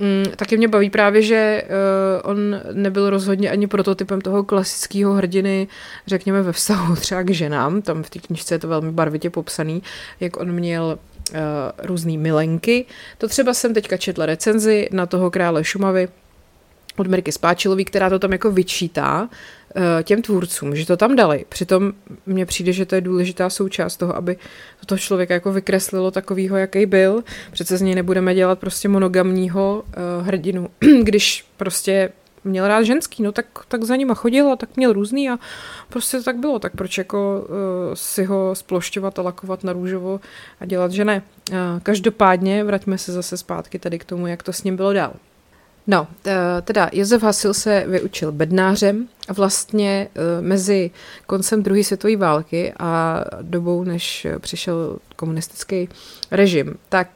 Mm, 0.00 0.24
taky 0.36 0.56
mě 0.56 0.68
baví 0.68 0.90
právě, 0.90 1.22
že 1.22 1.62
uh, 1.64 2.30
on 2.30 2.60
nebyl 2.72 3.10
rozhodně 3.10 3.50
ani 3.50 3.66
prototypem 3.66 4.20
toho 4.20 4.44
klasického 4.44 5.12
hrdiny, 5.12 5.68
řekněme 6.06 6.42
ve 6.42 6.52
vztahu 6.52 6.96
třeba 7.00 7.22
k 7.22 7.30
ženám, 7.30 7.82
tam 7.82 8.02
v 8.02 8.10
té 8.10 8.18
knižce 8.18 8.54
je 8.54 8.58
to 8.58 8.68
velmi 8.68 8.92
barvitě 8.92 9.30
popsaný, 9.30 9.82
jak 10.20 10.36
on 10.36 10.52
měl 10.52 10.98
uh, 11.32 11.38
různé 11.82 12.18
milenky. 12.18 12.86
To 13.18 13.28
třeba 13.28 13.54
jsem 13.54 13.74
teďka 13.74 13.96
četla 13.96 14.26
recenzi 14.26 14.88
na 14.92 15.06
toho 15.06 15.30
krále 15.30 15.64
Šumavy 15.64 16.08
od 16.96 17.06
Mirky 17.06 17.32
Spáčilový, 17.32 17.84
která 17.84 18.10
to 18.10 18.18
tam 18.18 18.32
jako 18.32 18.50
vyčítá 18.50 19.22
uh, 19.22 19.82
těm 20.02 20.22
tvůrcům, 20.22 20.76
že 20.76 20.86
to 20.86 20.96
tam 20.96 21.16
dali. 21.16 21.44
Přitom 21.48 21.92
mně 22.26 22.46
přijde, 22.46 22.72
že 22.72 22.86
to 22.86 22.94
je 22.94 23.00
důležitá 23.00 23.50
součást 23.50 23.96
toho, 23.96 24.16
aby 24.16 24.36
to 24.86 24.98
člověka 24.98 25.34
jako 25.34 25.52
vykreslilo 25.52 26.10
takovýho, 26.10 26.56
jaký 26.56 26.86
byl. 26.86 27.24
Přece 27.52 27.76
z 27.76 27.82
něj 27.82 27.94
nebudeme 27.94 28.34
dělat 28.34 28.58
prostě 28.58 28.88
monogamního 28.88 29.82
uh, 29.86 30.26
hrdinu, 30.26 30.68
když 31.02 31.44
prostě 31.56 32.12
měl 32.44 32.68
rád 32.68 32.82
ženský, 32.82 33.22
no 33.22 33.32
tak, 33.32 33.46
tak 33.68 33.84
za 33.84 33.96
nima 33.96 34.14
chodil 34.14 34.52
a 34.52 34.56
tak 34.56 34.76
měl 34.76 34.92
různý 34.92 35.30
a 35.30 35.38
prostě 35.88 36.16
to 36.16 36.22
tak 36.22 36.36
bylo, 36.36 36.58
tak 36.58 36.72
proč 36.76 36.98
jako 36.98 37.46
uh, 37.48 37.54
si 37.94 38.24
ho 38.24 38.54
splošťovat 38.54 39.18
a 39.18 39.22
lakovat 39.22 39.64
na 39.64 39.72
růžovo 39.72 40.20
a 40.60 40.66
dělat, 40.66 40.92
že 40.92 41.04
ne. 41.04 41.22
Uh, 41.50 41.56
každopádně 41.82 42.64
vraťme 42.64 42.98
se 42.98 43.12
zase 43.12 43.36
zpátky 43.36 43.78
tady 43.78 43.98
k 43.98 44.04
tomu, 44.04 44.26
jak 44.26 44.42
to 44.42 44.52
s 44.52 44.64
ním 44.64 44.76
bylo 44.76 44.92
dál. 44.92 45.12
No, 45.86 46.06
teda 46.64 46.90
Josef 46.92 47.22
Hasil 47.22 47.54
se 47.54 47.84
vyučil 47.86 48.32
bednářem 48.32 49.08
a 49.28 49.32
vlastně 49.32 50.08
mezi 50.40 50.90
koncem 51.26 51.62
druhé 51.62 51.84
světové 51.84 52.16
války 52.16 52.72
a 52.78 53.24
dobou, 53.42 53.84
než 53.84 54.26
přišel 54.38 54.98
komunistický 55.16 55.88
režim, 56.30 56.74
tak 56.88 57.08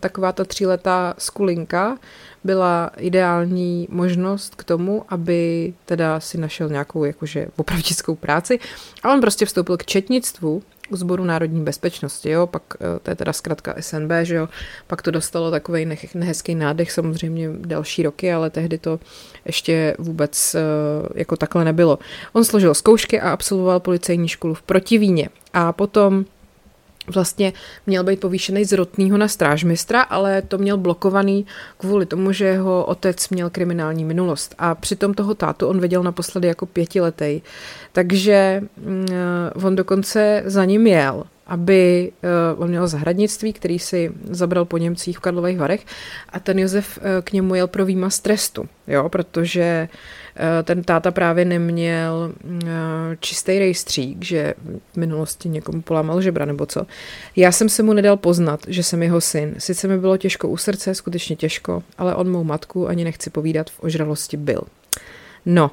taková 0.00 0.32
ta 0.32 0.44
tříletá 0.44 1.14
skulinka 1.18 1.98
byla 2.44 2.90
ideální 2.96 3.88
možnost 3.90 4.54
k 4.54 4.64
tomu, 4.64 5.04
aby 5.08 5.74
teda 5.84 6.20
si 6.20 6.38
našel 6.38 6.68
nějakou 6.68 7.04
jakože 7.04 7.46
opravdickou 7.56 8.14
práci 8.14 8.58
a 9.02 9.12
on 9.12 9.20
prostě 9.20 9.46
vstoupil 9.46 9.76
k 9.76 9.84
četnictvu 9.84 10.62
k 10.92 10.96
sboru 10.96 11.24
národní 11.24 11.64
bezpečnosti, 11.64 12.30
jo, 12.30 12.46
pak 12.46 12.62
eh, 12.74 12.98
to 13.02 13.10
je 13.10 13.16
teda 13.16 13.32
zkrátka 13.32 13.74
SNB, 13.80 14.10
že 14.22 14.34
jo, 14.34 14.48
pak 14.86 15.02
to 15.02 15.10
dostalo 15.10 15.50
takový 15.50 15.96
nehezký 16.14 16.54
nádech 16.54 16.92
samozřejmě 16.92 17.48
další 17.58 18.02
roky, 18.02 18.32
ale 18.32 18.50
tehdy 18.50 18.78
to 18.78 19.00
ještě 19.44 19.96
vůbec 19.98 20.54
eh, 20.54 20.60
jako 21.14 21.36
takhle 21.36 21.64
nebylo. 21.64 21.98
On 22.32 22.44
složil 22.44 22.74
zkoušky 22.74 23.20
a 23.20 23.30
absolvoval 23.30 23.80
policejní 23.80 24.28
školu 24.28 24.54
v 24.54 24.62
Protivíně 24.62 25.28
a 25.52 25.72
potom 25.72 26.24
vlastně 27.06 27.52
měl 27.86 28.04
být 28.04 28.20
povýšený 28.20 28.64
z 28.64 28.72
rotného 28.72 29.18
na 29.18 29.28
strážmistra, 29.28 30.02
ale 30.02 30.42
to 30.42 30.58
měl 30.58 30.76
blokovaný 30.76 31.46
kvůli 31.78 32.06
tomu, 32.06 32.32
že 32.32 32.44
jeho 32.44 32.84
otec 32.84 33.28
měl 33.28 33.50
kriminální 33.50 34.04
minulost. 34.04 34.54
A 34.58 34.74
přitom 34.74 35.14
toho 35.14 35.34
tátu 35.34 35.66
on 35.66 35.80
viděl 35.80 36.02
naposledy 36.02 36.48
jako 36.48 36.66
pětiletý. 36.66 37.40
Takže 37.92 38.62
mm, 38.76 39.06
on 39.64 39.76
dokonce 39.76 40.42
za 40.46 40.64
ním 40.64 40.86
jel 40.86 41.24
aby 41.46 42.12
uh, 42.54 42.62
on 42.62 42.68
měl 42.68 42.86
zahradnictví, 42.86 43.52
který 43.52 43.78
si 43.78 44.12
zabral 44.30 44.64
po 44.64 44.78
Němcích 44.78 45.18
v 45.18 45.20
Karlových 45.20 45.58
Varech 45.58 45.86
a 46.28 46.40
ten 46.40 46.58
Josef 46.58 46.98
uh, 46.98 47.04
k 47.22 47.32
němu 47.32 47.54
jel 47.54 47.66
pro 47.66 47.86
výmaz 47.86 48.20
trestu, 48.20 48.68
jo, 48.86 49.08
protože 49.08 49.88
uh, 49.92 50.21
ten 50.64 50.82
táta 50.82 51.10
právě 51.10 51.44
neměl 51.44 52.32
uh, 52.44 52.60
čistý 53.20 53.58
rejstřík, 53.58 54.24
že 54.24 54.54
v 54.92 54.96
minulosti 54.96 55.48
někomu 55.48 55.82
polámal 55.82 56.20
žebra 56.20 56.44
nebo 56.44 56.66
co. 56.66 56.86
Já 57.36 57.52
jsem 57.52 57.68
se 57.68 57.82
mu 57.82 57.92
nedal 57.92 58.16
poznat, 58.16 58.60
že 58.68 58.82
jsem 58.82 59.02
jeho 59.02 59.20
syn. 59.20 59.54
Sice 59.58 59.88
mi 59.88 59.98
bylo 59.98 60.16
těžko 60.16 60.48
u 60.48 60.56
srdce, 60.56 60.94
skutečně 60.94 61.36
těžko, 61.36 61.82
ale 61.98 62.14
on 62.14 62.30
mou 62.30 62.44
matku 62.44 62.88
ani 62.88 63.04
nechci 63.04 63.30
povídat 63.30 63.70
v 63.70 63.80
ožralosti 63.80 64.36
byl. 64.36 64.62
No, 65.46 65.70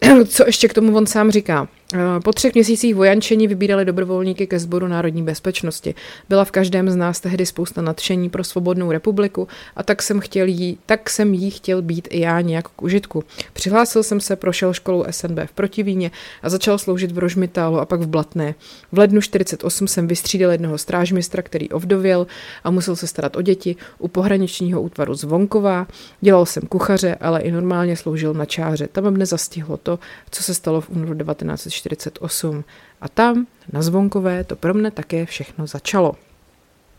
co 0.28 0.46
ještě 0.46 0.68
k 0.68 0.74
tomu 0.74 0.96
on 0.96 1.06
sám 1.06 1.30
říká? 1.30 1.68
Eh, 1.94 2.20
po 2.24 2.32
třech 2.32 2.54
měsících 2.54 2.94
vojančení 2.94 3.48
vybírali 3.48 3.84
dobrovolníky 3.84 4.46
ke 4.46 4.58
sboru 4.58 4.88
národní 4.88 5.22
bezpečnosti. 5.22 5.94
Byla 6.28 6.44
v 6.44 6.50
každém 6.50 6.90
z 6.90 6.96
nás 6.96 7.20
tehdy 7.20 7.46
spousta 7.46 7.82
nadšení 7.82 8.30
pro 8.30 8.44
svobodnou 8.44 8.92
republiku 8.92 9.48
a 9.76 9.82
tak 9.82 10.02
jsem, 10.02 10.20
chtěl 10.20 10.46
jí, 10.46 10.78
tak 10.86 11.10
jsem 11.10 11.34
jí 11.34 11.50
chtěl 11.50 11.82
být 11.82 12.08
i 12.10 12.20
já 12.20 12.40
nějak 12.40 12.68
k 12.68 12.82
užitku. 12.82 13.24
Přihlásil 13.52 14.02
jsem 14.02 14.20
se, 14.20 14.36
prošel 14.36 14.72
školu 14.72 15.04
SNB 15.10 15.38
v 15.46 15.52
Protivíně 15.52 16.10
a 16.42 16.48
začal 16.48 16.78
sloužit 16.78 17.12
v 17.12 17.18
Rožmitálu 17.18 17.80
a 17.80 17.86
pak 17.86 18.00
v 18.00 18.06
Blatné. 18.06 18.54
V 18.92 18.98
lednu 18.98 19.20
48 19.20 19.88
jsem 19.88 20.06
vystřídal 20.06 20.50
jednoho 20.50 20.78
strážmistra, 20.78 21.42
který 21.42 21.68
ovdověl 21.68 22.26
a 22.64 22.70
musel 22.70 22.96
se 22.96 23.06
starat 23.06 23.36
o 23.36 23.42
děti 23.42 23.76
u 23.98 24.08
pohraničního 24.08 24.82
útvaru 24.82 25.14
Zvonková. 25.14 25.86
Dělal 26.20 26.46
jsem 26.46 26.62
kuchaře, 26.62 27.14
ale 27.20 27.40
i 27.40 27.50
normálně 27.50 27.96
sloužil 27.96 28.34
na 28.34 28.44
čáře. 28.44 28.88
Tam 28.92 29.10
mne 29.10 29.26
zastihlo 29.36 29.76
to, 29.76 29.98
co 30.30 30.40
se 30.42 30.54
stalo 30.54 30.80
v 30.80 30.90
únoru 30.90 31.14
19 31.14 31.68
48. 31.70 32.64
A 33.00 33.08
tam, 33.08 33.46
na 33.72 33.82
Zvonkové, 33.84 34.44
to 34.44 34.56
pro 34.56 34.72
mne 34.74 34.90
také 34.90 35.28
všechno 35.28 35.68
začalo. 35.68 36.16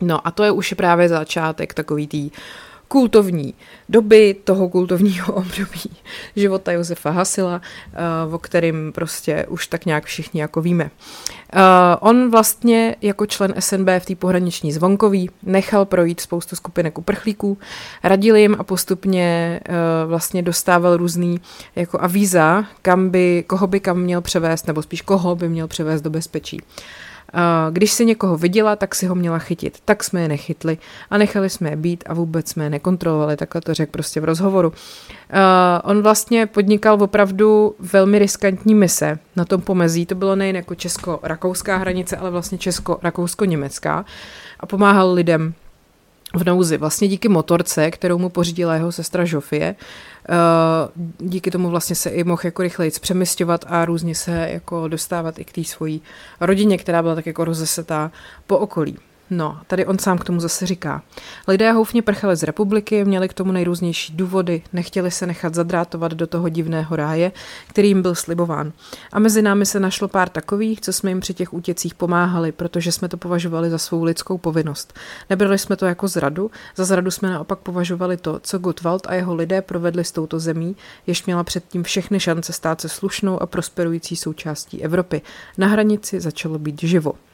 No 0.00 0.22
a 0.22 0.30
to 0.30 0.46
je 0.46 0.50
už 0.50 0.78
právě 0.78 1.08
začátek 1.10 1.74
takový 1.74 2.06
tý 2.06 2.30
kultovní 2.88 3.54
doby, 3.88 4.36
toho 4.44 4.68
kultovního 4.68 5.34
období 5.34 5.96
života 6.36 6.72
Josefa 6.72 7.10
Hasila, 7.10 7.60
uh, 8.26 8.34
o 8.34 8.38
kterým 8.38 8.92
prostě 8.92 9.46
už 9.48 9.66
tak 9.66 9.86
nějak 9.86 10.04
všichni 10.04 10.40
jako 10.40 10.62
víme. 10.62 10.90
Uh, 11.54 11.60
on 12.00 12.30
vlastně 12.30 12.96
jako 13.02 13.26
člen 13.26 13.54
SNB 13.58 13.88
v 13.98 14.06
té 14.06 14.14
pohraniční 14.14 14.72
zvonkový 14.72 15.30
nechal 15.42 15.84
projít 15.84 16.20
spoustu 16.20 16.56
skupinek 16.56 16.98
uprchlíků, 16.98 17.58
radil 18.04 18.36
jim 18.36 18.56
a 18.58 18.64
postupně 18.64 19.60
uh, 19.68 19.74
vlastně 20.08 20.42
dostával 20.42 20.96
různý 20.96 21.40
jako 21.76 22.00
avíza, 22.00 22.64
kam 22.82 23.08
by, 23.08 23.44
koho 23.46 23.66
by 23.66 23.80
kam 23.80 24.00
měl 24.00 24.20
převést, 24.20 24.66
nebo 24.66 24.82
spíš 24.82 25.02
koho 25.02 25.36
by 25.36 25.48
měl 25.48 25.68
převést 25.68 26.02
do 26.02 26.10
bezpečí. 26.10 26.60
Když 27.70 27.92
si 27.92 28.04
někoho 28.04 28.36
viděla, 28.36 28.76
tak 28.76 28.94
si 28.94 29.06
ho 29.06 29.14
měla 29.14 29.38
chytit. 29.38 29.78
Tak 29.84 30.04
jsme 30.04 30.22
je 30.22 30.28
nechytli 30.28 30.78
a 31.10 31.18
nechali 31.18 31.50
jsme 31.50 31.70
je 31.70 31.76
být 31.76 32.04
a 32.06 32.14
vůbec 32.14 32.48
jsme 32.48 32.64
je 32.64 32.70
nekontrolovali, 32.70 33.36
takhle 33.36 33.60
to 33.60 33.74
řekl 33.74 33.92
prostě 33.92 34.20
v 34.20 34.24
rozhovoru. 34.24 34.72
On 35.84 36.02
vlastně 36.02 36.46
podnikal 36.46 37.02
opravdu 37.02 37.74
velmi 37.78 38.18
riskantní 38.18 38.74
mise 38.74 39.18
na 39.36 39.44
tom 39.44 39.60
pomezí. 39.60 40.06
To 40.06 40.14
bylo 40.14 40.36
nejen 40.36 40.56
jako 40.56 40.74
česko-rakouská 40.74 41.76
hranice, 41.76 42.16
ale 42.16 42.30
vlastně 42.30 42.58
česko-rakousko-německá 42.58 44.04
a 44.60 44.66
pomáhal 44.66 45.12
lidem 45.12 45.54
v 46.34 46.44
nouzi. 46.44 46.76
Vlastně 46.76 47.08
díky 47.08 47.28
motorce, 47.28 47.90
kterou 47.90 48.18
mu 48.18 48.28
pořídila 48.28 48.74
jeho 48.74 48.92
sestra 48.92 49.24
Žofie, 49.24 49.76
eh, 50.28 50.34
díky 51.18 51.50
tomu 51.50 51.70
vlastně 51.70 51.96
se 51.96 52.10
i 52.10 52.24
mohl 52.24 52.42
jako 52.44 52.62
rychleji 52.62 52.90
přemysťovat 53.00 53.64
a 53.68 53.84
různě 53.84 54.14
se 54.14 54.48
jako 54.52 54.88
dostávat 54.88 55.38
i 55.38 55.44
k 55.44 55.52
té 55.52 55.64
svojí 55.64 56.02
rodině, 56.40 56.78
která 56.78 57.02
byla 57.02 57.14
tak 57.14 57.26
jako 57.26 57.44
rozesetá 57.44 58.10
po 58.46 58.58
okolí. 58.58 58.98
No, 59.30 59.58
tady 59.66 59.86
on 59.86 59.98
sám 59.98 60.18
k 60.18 60.24
tomu 60.24 60.40
zase 60.40 60.66
říká. 60.66 61.02
Lidé 61.48 61.72
houfně 61.72 62.02
prchali 62.02 62.36
z 62.36 62.42
republiky, 62.42 63.04
měli 63.04 63.28
k 63.28 63.34
tomu 63.34 63.52
nejrůznější 63.52 64.12
důvody, 64.16 64.62
nechtěli 64.72 65.10
se 65.10 65.26
nechat 65.26 65.54
zadrátovat 65.54 66.12
do 66.12 66.26
toho 66.26 66.48
divného 66.48 66.96
ráje, 66.96 67.32
který 67.68 67.88
jim 67.88 68.02
byl 68.02 68.14
slibován. 68.14 68.72
A 69.12 69.18
mezi 69.18 69.42
námi 69.42 69.66
se 69.66 69.80
našlo 69.80 70.08
pár 70.08 70.28
takových, 70.28 70.80
co 70.80 70.92
jsme 70.92 71.10
jim 71.10 71.20
při 71.20 71.34
těch 71.34 71.54
útěcích 71.54 71.94
pomáhali, 71.94 72.52
protože 72.52 72.92
jsme 72.92 73.08
to 73.08 73.16
považovali 73.16 73.70
za 73.70 73.78
svou 73.78 74.04
lidskou 74.04 74.38
povinnost. 74.38 74.98
Nebrali 75.30 75.58
jsme 75.58 75.76
to 75.76 75.86
jako 75.86 76.08
zradu, 76.08 76.50
za 76.76 76.84
zradu 76.84 77.10
jsme 77.10 77.30
naopak 77.30 77.58
považovali 77.58 78.16
to, 78.16 78.40
co 78.42 78.58
Gutwald 78.58 79.06
a 79.06 79.14
jeho 79.14 79.34
lidé 79.34 79.62
provedli 79.62 80.04
s 80.04 80.12
touto 80.12 80.40
zemí, 80.40 80.76
jež 81.06 81.26
měla 81.26 81.44
předtím 81.44 81.82
všechny 81.82 82.20
šance 82.20 82.52
stát 82.52 82.80
se 82.80 82.88
slušnou 82.88 83.42
a 83.42 83.46
prosperující 83.46 84.16
součástí 84.16 84.82
Evropy. 84.84 85.22
Na 85.58 85.66
hranici 85.66 86.20
začalo 86.20 86.58
být 86.58 86.80
živo. 86.82 87.27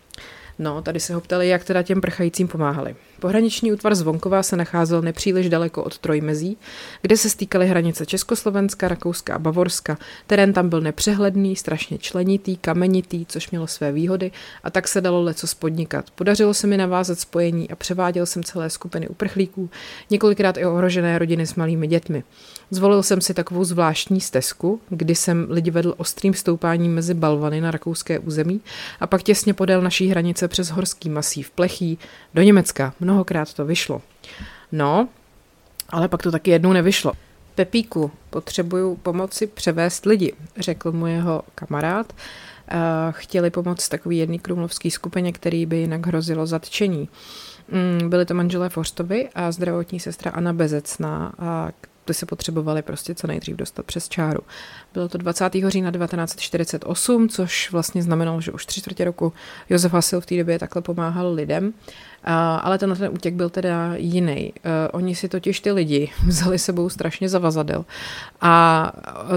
No, 0.59 0.83
tady 0.83 1.01
se 1.01 1.15
ho 1.15 1.21
ptali, 1.21 1.49
jak 1.49 1.65
teda 1.65 1.83
těm 1.83 2.01
prchajícím 2.01 2.49
pomáhali. 2.49 2.97
Pohraniční 3.21 3.73
útvar 3.73 3.95
Zvonková 3.95 4.43
se 4.43 4.57
nacházel 4.57 5.03
nepříliš 5.03 5.49
daleko 5.49 5.85
od 5.85 5.99
Trojmezí, 5.99 6.57
kde 7.03 7.17
se 7.17 7.31
stýkaly 7.31 7.69
hranice 7.69 8.07
Československa, 8.07 8.89
Rakouska 8.89 9.35
a 9.35 9.39
Bavorska. 9.39 9.99
Terén 10.27 10.53
tam 10.53 10.69
byl 10.69 10.81
nepřehledný, 10.81 11.57
strašně 11.57 11.99
členitý, 11.99 12.57
kamenitý, 12.57 13.27
což 13.27 13.51
mělo 13.51 13.67
své 13.67 13.93
výhody 13.93 14.31
a 14.65 14.71
tak 14.71 14.89
se 14.89 15.01
dalo 15.01 15.23
leco 15.23 15.47
spodnikat. 15.47 16.11
Podařilo 16.11 16.55
se 16.55 16.67
mi 16.67 16.77
navázat 16.77 17.21
spojení 17.21 17.71
a 17.71 17.77
převáděl 17.77 18.27
jsem 18.27 18.45
celé 18.45 18.71
skupiny 18.71 19.09
uprchlíků, 19.09 19.71
několikrát 20.11 20.57
i 20.57 20.65
ohrožené 20.65 21.19
rodiny 21.19 21.47
s 21.47 21.55
malými 21.55 21.87
dětmi. 21.87 22.25
Zvolil 22.71 23.03
jsem 23.03 23.21
si 23.21 23.35
takovou 23.35 23.65
zvláštní 23.65 24.21
stezku, 24.21 24.81
kdy 24.89 25.15
jsem 25.15 25.47
lidi 25.51 25.71
vedl 25.71 25.95
ostrým 25.97 26.35
stoupáním 26.35 26.95
mezi 26.95 27.15
balvany 27.15 27.61
na 27.61 27.71
rakouské 27.71 28.19
území 28.19 28.61
a 29.01 29.07
pak 29.07 29.23
těsně 29.23 29.55
podél 29.55 29.83
naší 29.83 30.09
hranice 30.09 30.44
přes 30.49 30.71
horský 30.71 31.11
masív 31.11 31.51
Plechý 31.51 31.99
do 32.35 32.43
Německa. 32.43 32.95
Mnohokrát 33.01 33.55
to 33.55 33.65
vyšlo. 33.65 34.03
No, 34.73 35.09
ale 35.89 36.09
pak 36.09 36.23
to 36.23 36.31
taky 36.31 36.51
jednou 36.51 36.73
nevyšlo. 36.73 37.13
Pepíku, 37.55 38.11
potřebuju 38.31 38.97
pomoci 38.97 39.47
převést 39.47 40.07
lidi, 40.07 40.33
řekl 40.57 40.93
mu 40.93 41.07
jeho 41.07 41.43
kamarád. 41.55 42.13
Chtěli 43.11 43.51
pomoct 43.51 43.89
takový 43.89 44.19
jedný 44.19 44.39
krumlovský 44.39 44.91
skupině, 44.91 45.33
který 45.33 45.67
by 45.67 45.77
jinak 45.77 46.07
hrozilo 46.07 46.47
zatčení. 46.47 47.09
Mm, 47.69 48.11
byli 48.11 48.27
to 48.27 48.35
manželé 48.35 48.69
Forstovi 48.69 49.29
a 49.35 49.53
zdravotní 49.53 50.01
sestra 50.01 50.31
Anna 50.31 50.53
Bezecná, 50.53 51.33
ty 52.05 52.15
se 52.15 52.27
potřebovali 52.27 52.83
prostě 52.83 53.15
co 53.15 53.27
nejdřív 53.27 53.57
dostat 53.57 53.87
přes 53.87 54.09
čáru. 54.09 54.41
Bylo 54.95 55.09
to 55.09 55.19
20. 55.19 55.53
října 55.69 55.91
1948, 55.91 57.29
což 57.29 57.73
vlastně 57.73 58.03
znamenalo, 58.03 58.41
že 58.41 58.53
už 58.53 58.67
tři 58.67 58.81
čtvrtě 58.81 59.05
roku 59.05 59.33
Josef 59.71 59.93
Hasil 59.93 60.21
v 60.21 60.27
té 60.27 60.37
době 60.37 60.59
takhle 60.59 60.83
pomáhal 60.83 61.33
lidem. 61.33 61.73
Ale 62.63 62.79
ten, 62.79 62.97
ten 62.97 63.11
útěk 63.13 63.35
byl 63.35 63.51
teda 63.51 63.93
jiný. 63.97 64.53
E, 64.65 64.89
oni 64.89 65.15
si 65.15 65.29
totiž 65.29 65.61
ty 65.61 65.73
lidi 65.73 66.11
vzali 66.27 66.59
sebou 66.59 66.89
strašně 66.89 67.29
zavazadel. 67.29 67.85
A 68.41 68.93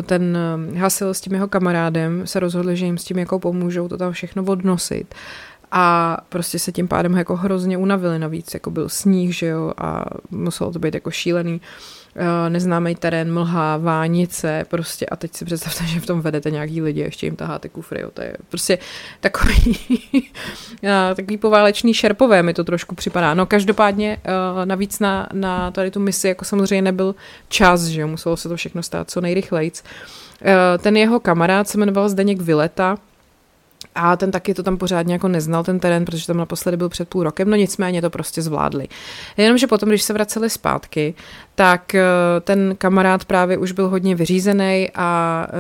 ten 0.06 0.38
Hasil 0.78 1.14
s 1.14 1.22
tím 1.22 1.34
jeho 1.34 1.48
kamarádem 1.48 2.28
se 2.28 2.40
rozhodli, 2.40 2.78
že 2.78 2.86
jim 2.86 2.98
s 2.98 3.04
tím 3.04 3.20
jako 3.20 3.40
pomůžou 3.40 3.88
to 3.88 3.98
tam 3.98 4.12
všechno 4.12 4.44
odnosit 4.44 5.16
a 5.72 6.18
prostě 6.30 6.60
se 6.60 6.72
tím 6.72 6.88
pádem 6.88 7.14
jako 7.14 7.36
hrozně 7.36 7.78
unavili 7.78 8.20
navíc, 8.20 8.54
jako 8.54 8.72
byl 8.72 8.90
sníh, 8.90 9.36
že 9.36 9.46
jo, 9.46 9.74
a 9.78 10.06
muselo 10.32 10.72
to 10.72 10.80
být 10.80 10.94
jako 10.94 11.12
šílený. 11.12 11.62
Eh, 11.62 11.97
neznámý 12.50 12.96
terén, 12.96 13.34
mlha, 13.34 13.78
vánice, 13.78 14.66
prostě 14.70 15.06
a 15.06 15.16
teď 15.16 15.36
si 15.36 15.46
představte, 15.46 15.86
že 15.86 16.00
v 16.00 16.06
tom 16.06 16.22
vedete 16.22 16.52
nějaký 16.52 16.82
lidi, 16.82 17.02
ještě 17.02 17.28
jim 17.28 17.36
taháte 17.36 17.70
kufry, 17.70 18.02
jo, 18.02 18.12
to 18.14 18.22
je 18.22 18.38
prostě 18.50 18.78
takový, 19.20 19.78
eh, 20.84 21.16
takový 21.16 21.38
poválečný 21.38 21.94
šerpové 21.94 22.44
mi 22.44 22.54
to 22.54 22.64
trošku 22.64 22.96
připadá. 22.96 23.34
No 23.34 23.46
každopádně 23.46 24.18
eh, 24.24 24.66
navíc 24.66 25.00
na, 25.00 25.30
na 25.34 25.72
tady 25.72 25.92
tu 25.92 26.00
misi 26.00 26.28
jako 26.28 26.46
samozřejmě 26.46 26.82
nebyl 26.82 27.16
čas, 27.50 27.84
že 27.84 28.06
muselo 28.06 28.38
se 28.38 28.50
to 28.50 28.56
všechno 28.56 28.84
stát 28.84 29.10
co 29.10 29.22
nejrychlejc. 29.22 29.84
Ten 30.80 30.98
jeho 30.98 31.20
kamarád 31.20 31.68
se 31.68 31.78
jmenoval 31.78 32.10
Zdeněk 32.10 32.42
Vileta, 32.42 32.98
a 33.98 34.18
ten 34.18 34.32
taky 34.32 34.54
to 34.54 34.64
tam 34.64 34.78
pořádně 34.78 35.14
jako 35.14 35.28
neznal 35.28 35.64
ten 35.64 35.80
terén, 35.80 36.06
protože 36.06 36.28
tam 36.28 36.38
naposledy 36.38 36.78
byl 36.78 36.90
před 36.90 37.10
půl 37.10 37.24
rokem, 37.24 37.50
no 37.50 37.56
nicméně 37.56 38.02
to 38.02 38.10
prostě 38.10 38.42
zvládli. 38.42 38.88
Jenomže 39.38 39.68
potom, 39.68 39.90
když 39.90 40.04
se 40.04 40.14
vraceli 40.14 40.50
zpátky, 40.50 41.14
tak 41.56 41.96
eh, 41.96 42.04
ten 42.42 42.76
kamarád 42.78 43.26
právě 43.26 43.58
už 43.58 43.72
byl 43.72 43.90
hodně 43.90 44.16
vyřízený 44.16 44.90
a 44.96 45.48
eh, 45.50 45.54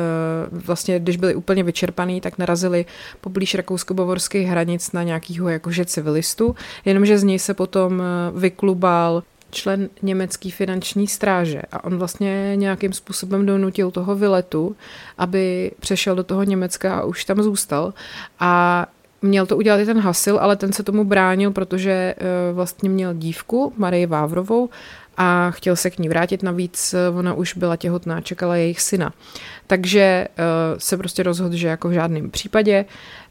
vlastně, 0.52 1.00
když 1.00 1.17
byli 1.17 1.36
úplně 1.36 1.63
vyčerpaný, 1.63 2.21
tak 2.21 2.38
narazili 2.38 2.86
poblíž 3.21 3.56
rakousko-bavorských 3.56 4.47
hranic 4.47 4.91
na 4.91 5.04
nějakýho 5.04 5.50
jakože 5.50 5.86
civilistu, 5.86 6.56
jenomže 6.86 7.17
z 7.17 7.23
něj 7.23 7.39
se 7.39 7.54
potom 7.54 8.02
eh, 8.02 8.39
vyklubal 8.39 9.23
člen 9.51 9.89
německé 10.01 10.51
finanční 10.51 11.07
stráže 11.07 11.62
a 11.71 11.83
on 11.83 11.97
vlastně 11.97 12.55
nějakým 12.55 12.93
způsobem 12.93 13.45
donutil 13.45 13.91
toho 13.91 14.15
vyletu, 14.15 14.75
aby 15.17 15.71
přešel 15.79 16.15
do 16.15 16.23
toho 16.23 16.43
Německa 16.43 16.95
a 16.95 17.05
už 17.05 17.25
tam 17.25 17.43
zůstal 17.43 17.93
a 18.39 18.86
Měl 19.21 19.45
to 19.45 19.57
udělat 19.57 19.79
i 19.79 19.86
ten 19.86 19.99
Hasil, 19.99 20.39
ale 20.39 20.55
ten 20.55 20.73
se 20.73 20.83
tomu 20.83 21.03
bránil, 21.03 21.51
protože 21.51 21.91
e, 21.91 22.15
vlastně 22.53 22.89
měl 22.89 23.13
dívku, 23.13 23.73
Marii 23.77 24.05
Vávrovou, 24.05 24.69
a 25.17 25.51
chtěl 25.51 25.75
se 25.75 25.89
k 25.89 25.99
ní 25.99 26.10
vrátit. 26.10 26.43
Navíc 26.43 26.93
e, 26.93 27.10
ona 27.10 27.33
už 27.33 27.53
byla 27.53 27.75
těhotná, 27.75 28.21
čekala 28.21 28.55
jejich 28.55 28.81
syna. 28.81 29.13
Takže 29.67 30.01
e, 30.01 30.27
se 30.77 30.97
prostě 30.97 31.23
rozhodl, 31.23 31.55
že 31.55 31.67
jako 31.67 31.89
v 31.89 31.91
žádném 31.91 32.29
případě 32.29 32.86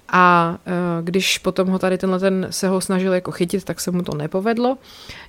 a 0.09 0.57
uh, 0.67 1.05
když 1.05 1.39
potom 1.39 1.69
ho 1.69 1.79
tady 1.79 1.99
tenhle 1.99 2.19
ten 2.19 2.47
se 2.51 2.69
ho 2.69 2.81
snažil 2.81 3.13
jako 3.13 3.31
chytit, 3.31 3.65
tak 3.65 3.81
se 3.81 3.91
mu 3.91 4.03
to 4.03 4.15
nepovedlo. 4.15 4.79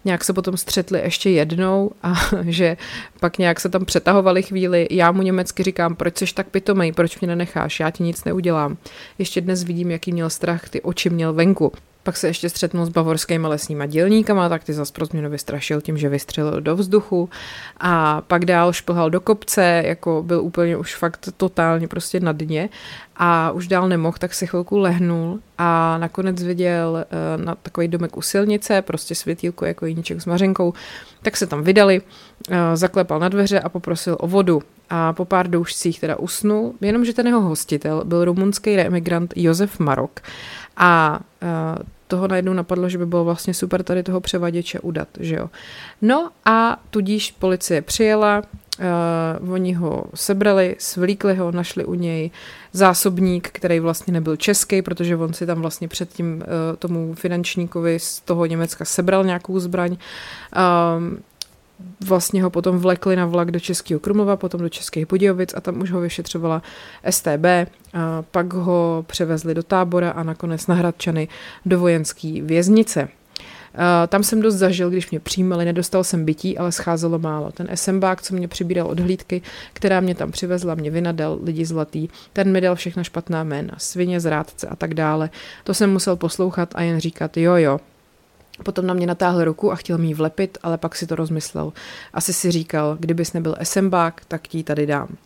Nějak 0.05 0.23
se 0.23 0.33
potom 0.33 0.57
střetli 0.57 0.99
ještě 0.99 1.29
jednou 1.29 1.91
a 2.03 2.13
že 2.41 2.77
pak 3.19 3.37
nějak 3.37 3.59
se 3.59 3.69
tam 3.69 3.85
přetahovali 3.85 4.43
chvíli. 4.43 4.87
Já 4.91 5.11
mu 5.11 5.21
německy 5.21 5.63
říkám, 5.63 5.95
proč 5.95 6.17
jsi 6.17 6.33
tak 6.33 6.47
pitomej, 6.47 6.91
proč 6.91 7.19
mě 7.19 7.27
nenecháš, 7.27 7.79
já 7.79 7.91
ti 7.91 8.03
nic 8.03 8.23
neudělám. 8.23 8.77
Ještě 9.17 9.41
dnes 9.41 9.63
vidím, 9.63 9.91
jaký 9.91 10.11
měl 10.11 10.29
strach, 10.29 10.69
ty 10.69 10.81
oči 10.81 11.09
měl 11.09 11.33
venku. 11.33 11.71
Pak 12.07 12.17
se 12.17 12.27
ještě 12.27 12.49
střetnul 12.49 12.85
s 12.85 12.89
bavorskými 12.89 13.47
lesníma 13.47 13.85
dělníkama, 13.85 14.49
tak 14.49 14.63
ty 14.63 14.73
zase 14.73 14.93
pro 14.93 15.05
změnu 15.05 15.29
vystrašil 15.29 15.81
tím, 15.81 15.97
že 15.97 16.09
vystřelil 16.09 16.61
do 16.61 16.75
vzduchu. 16.75 17.29
A 17.79 18.21
pak 18.21 18.45
dál 18.45 18.73
šplhal 18.73 19.09
do 19.09 19.21
kopce, 19.21 19.83
jako 19.85 20.23
byl 20.25 20.41
úplně 20.41 20.77
už 20.77 20.95
fakt 20.95 21.29
totálně 21.37 21.87
prostě 21.87 22.19
na 22.19 22.31
dně. 22.31 22.69
A 23.17 23.51
už 23.51 23.67
dál 23.67 23.89
nemohl, 23.89 24.17
tak 24.19 24.33
si 24.33 24.47
chvilku 24.47 24.77
lehnul 24.77 25.39
a 25.57 25.97
nakonec 25.97 26.43
viděl 26.43 27.05
uh, 27.37 27.43
na 27.45 27.55
takový 27.55 27.87
domek 27.87 28.17
u 28.17 28.21
silnice, 28.21 28.81
prostě 28.81 29.15
světýlko 29.15 29.65
jako 29.65 29.85
jiníček 29.85 30.21
s 30.21 30.25
mařenkou, 30.25 30.73
tak 31.21 31.37
se 31.37 31.47
tam 31.47 31.63
vydali, 31.63 32.01
uh, 32.01 32.55
zaklepal 32.73 33.19
na 33.19 33.29
dveře 33.29 33.59
a 33.59 33.69
poprosil 33.69 34.17
o 34.19 34.27
vodu. 34.27 34.61
A 34.89 35.13
po 35.13 35.25
pár 35.25 35.47
doušcích 35.47 35.99
teda 35.99 36.15
usnul, 36.15 36.73
jenomže 36.81 37.13
ten 37.13 37.27
jeho 37.27 37.41
hostitel 37.41 38.03
byl 38.05 38.25
rumunský 38.25 38.79
emigrant 38.79 39.33
Josef 39.35 39.79
Marok. 39.79 40.19
A 40.77 41.19
uh, 41.41 41.96
toho 42.07 42.27
najednou 42.27 42.53
napadlo, 42.53 42.89
že 42.89 42.97
by 42.97 43.05
bylo 43.05 43.23
vlastně 43.23 43.53
super 43.53 43.83
tady 43.83 44.03
toho 44.03 44.21
převaděče 44.21 44.79
udat, 44.79 45.07
že 45.19 45.35
jo. 45.35 45.49
No 46.01 46.29
a 46.45 46.81
tudíž 46.89 47.31
policie 47.31 47.81
přijela, 47.81 48.41
Uh, 49.41 49.53
oni 49.53 49.73
ho 49.73 50.05
sebrali, 50.13 50.75
svlíkli 50.79 51.35
ho, 51.35 51.51
našli 51.51 51.85
u 51.85 51.93
něj 51.93 52.31
zásobník, 52.73 53.49
který 53.51 53.79
vlastně 53.79 54.13
nebyl 54.13 54.35
český, 54.35 54.81
protože 54.81 55.15
on 55.15 55.33
si 55.33 55.45
tam 55.45 55.61
vlastně 55.61 55.87
předtím 55.87 56.35
uh, 56.35 56.41
tomu 56.79 57.13
finančníkovi 57.13 57.99
z 57.99 58.19
toho 58.19 58.45
Německa 58.45 58.85
sebral 58.85 59.23
nějakou 59.23 59.59
zbraň. 59.59 59.91
Uh, 59.91 61.17
vlastně 62.07 62.43
ho 62.43 62.49
potom 62.49 62.77
vlekli 62.77 63.15
na 63.15 63.25
vlak 63.25 63.51
do 63.51 63.59
Českého 63.59 63.99
Krumlova, 63.99 64.35
potom 64.35 64.61
do 64.61 64.69
Českých 64.69 65.07
Budějovic 65.07 65.53
a 65.53 65.61
tam 65.61 65.81
už 65.81 65.91
ho 65.91 65.99
vyšetřovala 65.99 66.61
STB, 67.09 67.45
a 67.93 68.21
pak 68.31 68.53
ho 68.53 69.05
převezli 69.07 69.53
do 69.53 69.63
tábora 69.63 70.09
a 70.09 70.23
nakonec 70.23 70.67
na 70.67 70.75
Hradčany 70.75 71.27
do 71.65 71.79
vojenské 71.79 72.41
věznice. 72.41 73.07
Tam 74.07 74.23
jsem 74.23 74.41
dost 74.41 74.55
zažil, 74.55 74.89
když 74.89 75.11
mě 75.11 75.19
přijímali, 75.19 75.65
nedostal 75.65 76.03
jsem 76.03 76.25
bytí, 76.25 76.57
ale 76.57 76.71
scházelo 76.71 77.19
málo. 77.19 77.51
Ten 77.51 77.67
SMBák, 77.73 78.21
co 78.21 78.35
mě 78.35 78.47
přibíral 78.47 78.87
od 78.87 78.99
hlídky, 78.99 79.41
která 79.73 79.99
mě 79.99 80.15
tam 80.15 80.31
přivezla, 80.31 80.75
mě 80.75 80.91
vynadal 80.91 81.39
lidi 81.43 81.65
zlatý, 81.65 82.07
ten 82.33 82.51
mi 82.51 82.61
dal 82.61 82.75
všechna 82.75 83.03
špatná 83.03 83.43
jména, 83.43 83.73
svině, 83.77 84.19
zrádce 84.19 84.67
a 84.67 84.75
tak 84.75 84.93
dále. 84.93 85.29
To 85.63 85.73
jsem 85.73 85.93
musel 85.93 86.15
poslouchat 86.15 86.69
a 86.75 86.81
jen 86.81 86.99
říkat 86.99 87.37
jo, 87.37 87.55
jo, 87.55 87.79
Potom 88.63 88.87
na 88.87 88.93
mě 88.93 89.07
natáhl 89.07 89.45
ruku 89.45 89.71
a 89.71 89.75
chtěl 89.75 89.97
mi 89.97 90.13
vlepit, 90.13 90.57
ale 90.63 90.77
pak 90.77 90.95
si 90.95 91.07
to 91.07 91.15
rozmyslel. 91.15 91.73
Asi 92.13 92.33
si 92.33 92.51
říkal, 92.51 92.97
kdybys 92.99 93.33
nebyl 93.33 93.55
SMBák, 93.63 94.21
tak 94.27 94.47
ti 94.47 94.63
tady 94.63 94.85
dám. 94.85 95.17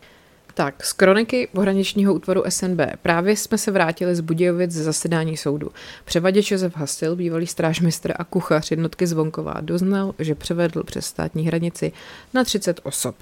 Tak, 0.54 0.86
z 0.86 0.94
kroniky 0.94 1.48
pohraničního 1.54 2.14
útvaru 2.14 2.44
SNB. 2.50 2.80
Právě 3.02 3.36
jsme 3.36 3.58
se 3.58 3.72
vrátili 3.72 4.16
z 4.16 4.20
Budějovic 4.20 4.72
ze 4.72 4.84
zasedání 4.84 5.38
soudu. 5.38 5.72
Převaděč 6.06 6.52
Josef 6.52 6.78
Hasil, 6.78 7.16
bývalý 7.16 7.48
strážmistr 7.48 8.14
a 8.16 8.24
kuchař 8.24 8.72
jednotky 8.72 9.08
Zvonková, 9.08 9.56
doznal, 9.62 10.16
že 10.20 10.36
převedl 10.36 10.84
přes 10.84 11.06
státní 11.06 11.48
hranici 11.48 11.92
na 12.34 12.44
30 12.44 12.80
osob. 12.84 13.16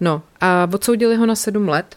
No 0.00 0.22
a 0.40 0.68
odsoudili 0.74 1.16
ho 1.16 1.26
na 1.26 1.34
7 1.34 1.68
let, 1.68 1.96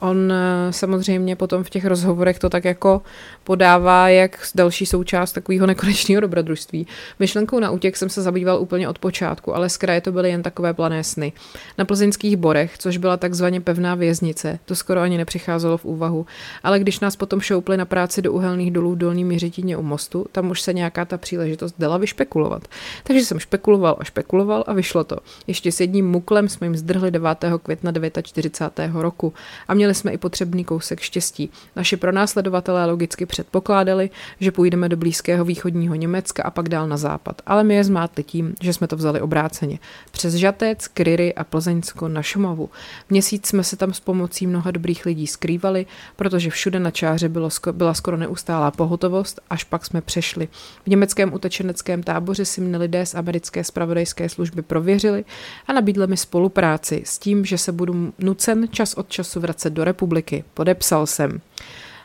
on 0.00 0.16
uh, 0.16 0.70
samozřejmě 0.70 1.36
potom 1.36 1.64
v 1.64 1.70
těch 1.70 1.84
rozhovorech 1.84 2.38
to 2.38 2.50
tak 2.50 2.64
jako 2.64 3.02
podává 3.44 4.08
jak 4.08 4.38
další 4.54 4.86
součást 4.86 5.32
takového 5.32 5.66
nekonečného 5.66 6.20
dobrodružství. 6.20 6.86
Myšlenkou 7.18 7.60
na 7.60 7.70
útěk 7.70 7.96
jsem 7.96 8.08
se 8.08 8.22
zabýval 8.22 8.60
úplně 8.60 8.88
od 8.88 8.98
počátku, 8.98 9.56
ale 9.56 9.68
z 9.68 9.76
kraje 9.76 10.00
to 10.00 10.12
byly 10.12 10.30
jen 10.30 10.42
takové 10.42 10.74
plané 10.74 11.04
sny. 11.04 11.32
Na 11.78 11.84
plzeňských 11.84 12.36
borech, 12.36 12.78
což 12.78 12.96
byla 12.96 13.16
takzvaně 13.16 13.60
pevná 13.60 13.94
věznice, 13.94 14.58
to 14.64 14.74
skoro 14.74 15.00
ani 15.00 15.18
nepřicházelo 15.18 15.78
v 15.78 15.84
úvahu, 15.84 16.26
ale 16.62 16.78
když 16.78 17.00
nás 17.00 17.16
potom 17.16 17.40
šoupli 17.40 17.76
na 17.76 17.84
práci 17.84 18.22
do 18.22 18.32
uhelných 18.32 18.70
dolů 18.70 18.92
v 18.92 18.98
Dolní 18.98 19.24
Měřitíně 19.24 19.76
u 19.76 19.82
mostu, 19.82 20.26
tam 20.32 20.50
už 20.50 20.60
se 20.60 20.72
nějaká 20.72 21.04
ta 21.04 21.18
příležitost 21.18 21.74
dala 21.78 21.96
vyšpekulovat. 21.96 22.68
Takže 23.04 23.24
jsem 23.24 23.38
špekuloval 23.38 23.96
a 23.98 24.04
špekuloval 24.04 24.64
a 24.66 24.72
vyšlo 24.72 25.04
to. 25.04 25.16
Ještě 25.46 25.72
s 25.72 25.80
jedním 25.80 26.10
muklem 26.10 26.48
jsme 26.48 26.66
jim 26.66 26.76
zdrhli 26.76 27.10
9. 27.10 27.44
května 27.62 27.92
49. 28.22 28.94
roku 28.94 29.23
roku 29.24 29.34
a 29.68 29.74
měli 29.74 29.94
jsme 29.94 30.12
i 30.12 30.18
potřebný 30.18 30.64
kousek 30.64 31.00
štěstí. 31.00 31.50
Naši 31.76 31.96
pronásledovatelé 31.96 32.86
logicky 32.86 33.26
předpokládali, 33.26 34.10
že 34.40 34.52
půjdeme 34.52 34.88
do 34.88 34.96
blízkého 34.96 35.44
východního 35.44 35.94
Německa 35.94 36.42
a 36.42 36.50
pak 36.50 36.68
dál 36.68 36.88
na 36.88 36.96
západ, 36.96 37.42
ale 37.46 37.64
my 37.64 37.74
je 37.74 37.84
zmátli 37.84 38.24
tím, 38.24 38.54
že 38.60 38.72
jsme 38.72 38.86
to 38.86 38.96
vzali 38.96 39.20
obráceně. 39.20 39.78
Přes 40.10 40.34
Žatec, 40.34 40.88
Kryry 40.88 41.34
a 41.34 41.44
Plzeňsko 41.44 42.08
na 42.08 42.22
Šumavu. 42.22 42.70
Měsíc 43.10 43.46
jsme 43.46 43.64
se 43.64 43.76
tam 43.76 43.92
s 43.92 44.00
pomocí 44.00 44.46
mnoha 44.46 44.70
dobrých 44.70 45.06
lidí 45.06 45.26
skrývali, 45.26 45.86
protože 46.16 46.50
všude 46.50 46.80
na 46.80 46.90
čáře 46.90 47.28
bylo, 47.28 47.48
byla 47.72 47.94
skoro 47.94 48.16
neustálá 48.16 48.70
pohotovost, 48.70 49.40
až 49.50 49.64
pak 49.64 49.86
jsme 49.86 50.00
přešli. 50.00 50.48
V 50.84 50.86
německém 50.86 51.34
utečeneckém 51.34 52.02
táboře 52.02 52.44
si 52.44 52.60
mne 52.60 52.78
lidé 52.78 53.06
z 53.06 53.14
americké 53.14 53.64
spravodajské 53.64 54.28
služby 54.28 54.62
prověřili 54.62 55.24
a 55.66 55.72
nabídli 55.72 56.06
mi 56.06 56.16
spolupráci 56.16 57.02
s 57.06 57.18
tím, 57.18 57.44
že 57.44 57.58
se 57.58 57.72
budu 57.72 58.12
nucen 58.18 58.68
čas 58.70 58.94
od 58.94 59.08
času 59.14 59.40
vracet 59.40 59.70
do 59.70 59.84
republiky. 59.84 60.44
Podepsal 60.54 61.06
jsem. 61.06 61.40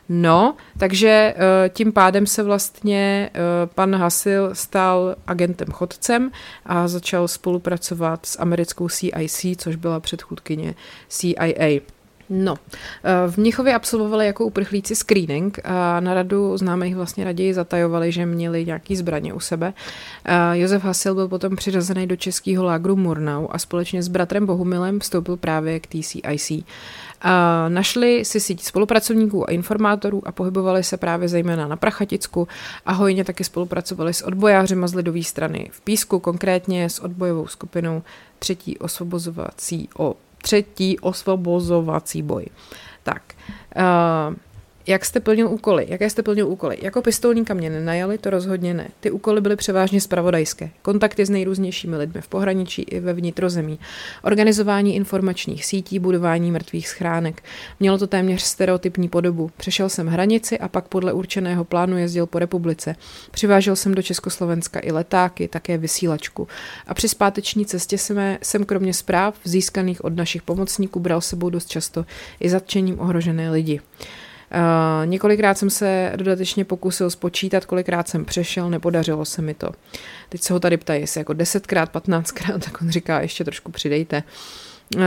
No, 0.10 0.56
takže 0.78 1.34
eh, 1.38 1.70
tím 1.70 1.92
pádem 1.92 2.28
se 2.28 2.44
vlastně 2.44 3.30
eh, 3.34 3.40
pan 3.76 3.96
Hasil 3.96 4.50
stal 4.54 5.16
agentem 5.28 5.68
chodcem 5.68 6.32
a 6.66 6.88
začal 6.88 7.28
spolupracovat 7.28 8.26
s 8.26 8.40
americkou 8.40 8.90
CIC, 8.90 9.46
což 9.58 9.76
byla 9.76 10.00
předchůdkyně 10.00 10.76
CIA. 11.08 11.80
No, 12.30 12.56
eh, 13.04 13.32
v 13.32 13.38
Mnichově 13.38 13.76
absolvovali 13.76 14.26
jako 14.26 14.46
uprchlíci 14.46 14.96
screening 14.96 15.60
a 15.64 16.00
na 16.00 16.14
radu 16.14 16.58
známých 16.58 16.96
vlastně 16.96 17.24
raději 17.24 17.54
zatajovali, 17.54 18.12
že 18.12 18.26
měli 18.26 18.66
nějaký 18.66 18.96
zbraně 18.96 19.34
u 19.34 19.40
sebe. 19.40 19.74
Josef 20.54 20.84
Hasil 20.84 21.16
byl 21.16 21.28
potom 21.28 21.56
přirozený 21.56 22.08
do 22.08 22.16
českého 22.16 22.64
lágru 22.64 22.96
Murnau 22.96 23.48
a 23.50 23.60
společně 23.60 24.04
s 24.04 24.08
bratrem 24.08 24.46
Bohumilem 24.46 25.00
vstoupil 25.00 25.38
právě 25.38 25.80
k 25.80 25.88
TCIC. 25.88 26.64
A 27.22 27.66
našli 27.70 28.26
si 28.26 28.40
síť 28.40 28.64
spolupracovníků 28.64 29.50
a 29.50 29.52
informátorů 29.52 30.28
a 30.28 30.32
pohybovali 30.32 30.84
se 30.84 30.98
právě 30.98 31.28
zejména 31.28 31.68
na 31.68 31.76
Prachaticku 31.76 32.48
a 32.86 32.92
hojně 32.92 33.24
taky 33.24 33.44
spolupracovali 33.44 34.14
s 34.14 34.22
odbojáři 34.22 34.76
z 34.86 34.94
lidové 34.94 35.24
strany 35.24 35.70
v 35.72 35.82
Písku, 35.82 36.20
konkrétně 36.20 36.90
s 36.90 37.00
odbojovou 37.00 37.48
skupinou 37.48 38.04
třetí 38.40 38.78
osvobozovací 38.78 39.90
o 39.98 40.16
třetí 40.42 41.00
osvobozovací 41.00 42.22
boj. 42.22 42.46
Tak, 43.04 43.22
uh, 43.76 44.36
jak 44.90 45.06
jste 45.06 45.20
plnil 45.20 45.48
úkoly? 45.48 45.86
Jaké 45.90 46.10
jste 46.10 46.24
plnil 46.24 46.48
úkoly? 46.48 46.78
Jako 46.82 47.02
pistolníka 47.02 47.54
mě 47.54 47.70
nenajali, 47.70 48.18
to 48.18 48.30
rozhodně 48.30 48.74
ne. 48.74 48.88
Ty 49.00 49.12
úkoly 49.12 49.42
byly 49.42 49.56
převážně 49.56 50.02
spravodajské. 50.02 50.70
Kontakty 50.82 51.26
s 51.26 51.30
nejrůznějšími 51.30 51.98
lidmi 51.98 52.22
v 52.22 52.28
pohraničí 52.28 52.82
i 52.82 53.00
ve 53.00 53.14
vnitrozemí. 53.14 53.80
Organizování 54.24 54.96
informačních 54.96 55.66
sítí, 55.66 56.00
budování 56.00 56.52
mrtvých 56.52 56.90
schránek. 56.90 57.44
Mělo 57.80 57.98
to 57.98 58.08
téměř 58.08 58.42
stereotypní 58.42 59.10
podobu. 59.10 59.52
Přešel 59.58 59.90
jsem 59.90 60.08
hranici 60.08 60.60
a 60.60 60.68
pak 60.68 60.88
podle 60.88 61.14
určeného 61.14 61.64
plánu 61.64 61.98
jezdil 61.98 62.26
po 62.26 62.40
republice. 62.40 62.96
Přivážel 63.32 63.76
jsem 63.76 63.96
do 63.96 64.02
Československa 64.02 64.80
i 64.84 64.92
letáky, 64.92 65.48
také 65.48 65.78
vysílačku. 65.78 66.48
A 66.88 66.94
při 66.94 67.10
zpáteční 67.10 67.66
cestě 67.66 67.98
jsme, 67.98 68.38
jsem 68.42 68.66
kromě 68.66 68.94
zpráv 68.94 69.36
získaných 69.44 70.04
od 70.04 70.16
našich 70.16 70.42
pomocníků 70.42 71.00
bral 71.00 71.22
sebou 71.22 71.50
dost 71.50 71.70
často 71.70 72.06
i 72.40 72.50
zatčením 72.50 73.00
ohrožené 73.00 73.52
lidi. 73.52 73.82
Uh, 74.52 75.08
několikrát 75.08 75.58
jsem 75.58 75.70
se 75.70 76.14
dodatečně 76.16 76.66
pokusil 76.66 77.10
spočítat, 77.10 77.66
kolikrát 77.66 78.08
jsem 78.08 78.26
přešel, 78.26 78.70
nepodařilo 78.70 79.26
se 79.26 79.42
mi 79.42 79.54
to. 79.54 79.70
Teď 80.30 80.42
se 80.42 80.54
ho 80.54 80.60
tady 80.60 80.78
ptají, 80.78 81.02
jestli 81.02 81.22
jako 81.22 81.34
10krát, 81.34 81.88
15krát, 81.88 82.60
tak 82.66 82.82
on 82.82 82.90
říká, 82.90 83.22
ještě 83.22 83.44
trošku 83.44 83.72
přidejte. 83.72 84.18
Uh, 84.18 84.69
Uh, 84.96 85.02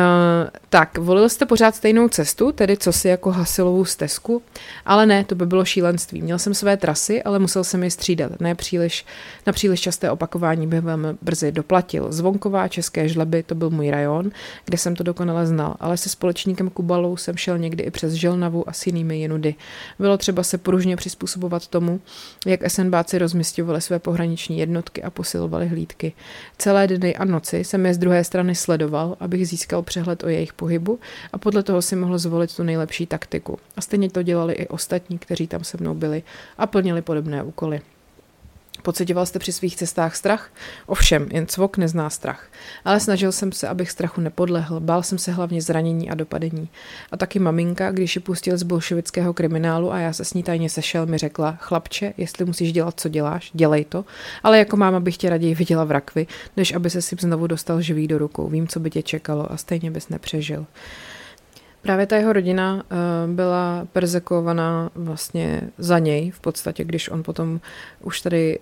tak, 0.69 0.99
volil 0.99 1.29
jste 1.29 1.47
pořád 1.47 1.75
stejnou 1.75 2.09
cestu, 2.09 2.53
tedy 2.53 2.77
co 2.77 2.93
si 2.93 3.09
jako 3.09 3.31
hasilovou 3.31 3.85
stezku, 3.85 4.43
ale 4.87 5.07
ne, 5.07 5.25
to 5.25 5.35
by 5.35 5.47
bylo 5.47 5.65
šílenství. 5.65 6.23
Měl 6.23 6.39
jsem 6.39 6.55
své 6.55 6.77
trasy, 6.77 7.23
ale 7.23 7.39
musel 7.39 7.65
jsem 7.65 7.85
je 7.85 7.91
střídat. 7.91 8.41
Ne 8.41 8.55
příliš, 8.55 9.07
na 9.47 9.53
příliš 9.53 9.81
časté 9.81 10.11
opakování 10.11 10.67
bych 10.67 10.81
velmi 10.81 11.09
brzy 11.23 11.53
doplatil. 11.53 12.13
Zvonková, 12.13 12.69
České 12.69 13.09
žleby, 13.09 13.43
to 13.43 13.55
byl 13.55 13.71
můj 13.71 13.91
rajon, 13.91 14.31
kde 14.65 14.79
jsem 14.79 14.97
to 14.97 15.05
dokonale 15.05 15.47
znal, 15.47 15.77
ale 15.81 15.97
se 15.97 16.09
společníkem 16.09 16.71
Kubalou 16.71 17.17
jsem 17.17 17.37
šel 17.37 17.59
někdy 17.59 17.85
i 17.85 17.91
přes 17.91 18.13
Želnavu 18.13 18.69
a 18.69 18.73
s 18.73 18.87
jinými 18.87 19.19
jinudy. 19.19 19.55
Bylo 19.99 20.19
třeba 20.19 20.43
se 20.43 20.59
pružně 20.59 20.97
přizpůsobovat 20.97 21.67
tomu, 21.67 22.01
jak 22.47 22.71
SNBáci 22.71 23.19
rozmistovali 23.19 23.81
své 23.81 23.99
pohraniční 23.99 24.59
jednotky 24.59 25.03
a 25.03 25.11
posilovali 25.11 25.69
hlídky. 25.69 26.13
Celé 26.59 26.87
dny 26.87 27.17
a 27.17 27.25
noci 27.25 27.65
jsem 27.65 27.87
je 27.87 27.95
z 27.95 27.99
druhé 27.99 28.25
strany 28.25 28.55
sledoval, 28.55 29.17
abych 29.21 29.49
získal 29.49 29.72
získal 29.73 29.83
přehled 29.83 30.25
o 30.25 30.29
jejich 30.29 30.53
pohybu 30.53 31.01
a 31.33 31.39
podle 31.39 31.63
toho 31.63 31.83
si 31.83 31.97
mohl 31.97 32.19
zvolit 32.19 32.57
tu 32.57 32.63
nejlepší 32.63 33.07
taktiku. 33.07 33.59
A 33.77 33.81
stejně 33.81 34.11
to 34.11 34.23
dělali 34.23 34.53
i 34.53 34.69
ostatní, 34.69 35.19
kteří 35.19 35.47
tam 35.47 35.65
se 35.65 35.77
mnou 35.81 35.95
byli 35.95 36.23
a 36.59 36.67
plnili 36.67 37.03
podobné 37.03 37.43
úkoly. 37.43 37.81
Pocitoval 38.83 39.27
jste 39.27 39.39
při 39.39 39.53
svých 39.53 39.77
cestách 39.77 40.17
strach? 40.17 40.51
Ovšem, 40.87 41.29
jen 41.33 41.47
cvok 41.47 41.77
nezná 41.77 42.11
strach. 42.11 42.47
Ale 42.85 43.01
snažil 43.01 43.33
jsem 43.33 43.53
se, 43.53 43.69
abych 43.69 43.91
strachu 43.91 44.21
nepodlehl. 44.21 44.81
Bál 44.81 45.03
jsem 45.03 45.19
se 45.19 45.33
hlavně 45.33 45.63
zranění 45.63 46.11
a 46.11 46.15
dopadení. 46.15 46.69
A 47.13 47.17
taky 47.17 47.39
maminka, 47.39 47.91
když 47.91 48.17
ji 48.17 48.23
pustil 48.23 48.59
z 48.59 48.63
bolševického 48.63 49.35
kriminálu 49.35 49.93
a 49.93 49.99
já 49.99 50.13
se 50.13 50.25
s 50.25 50.35
ní 50.35 50.43
tajně 50.43 50.71
sešel, 50.71 51.07
mi 51.07 51.19
řekla, 51.19 51.57
chlapče, 51.61 52.15
jestli 52.17 52.45
musíš 52.45 52.73
dělat, 52.73 53.01
co 53.01 53.09
děláš, 53.09 53.51
dělej 53.55 53.85
to. 53.85 54.05
Ale 54.43 54.59
jako 54.59 54.77
máma 54.77 55.01
bych 55.01 55.17
tě 55.17 55.31
raději 55.31 55.55
viděla 55.55 55.85
v 55.85 55.91
rakvi, 55.91 56.27
než 56.57 56.73
aby 56.73 56.91
se 56.91 57.03
si 57.03 57.17
znovu 57.21 57.47
dostal 57.47 57.81
živý 57.81 58.09
do 58.09 58.19
rukou. 58.19 58.49
Vím, 58.49 58.69
co 58.69 58.81
by 58.81 58.91
tě 58.91 59.03
čekalo 59.03 59.53
a 59.53 59.57
stejně 59.57 59.91
bys 59.91 60.09
nepřežil. 60.09 60.67
Právě 61.83 62.07
ta 62.07 62.17
jeho 62.17 62.33
rodina 62.33 62.75
uh, 62.75 63.35
byla 63.35 63.87
perzekovaná 63.93 64.91
vlastně 64.95 65.61
za 65.79 65.99
něj, 65.99 66.31
v 66.31 66.41
podstatě, 66.41 66.85
když 66.85 67.09
on 67.09 67.23
potom 67.23 67.61
už 68.01 68.21
tady 68.21 68.59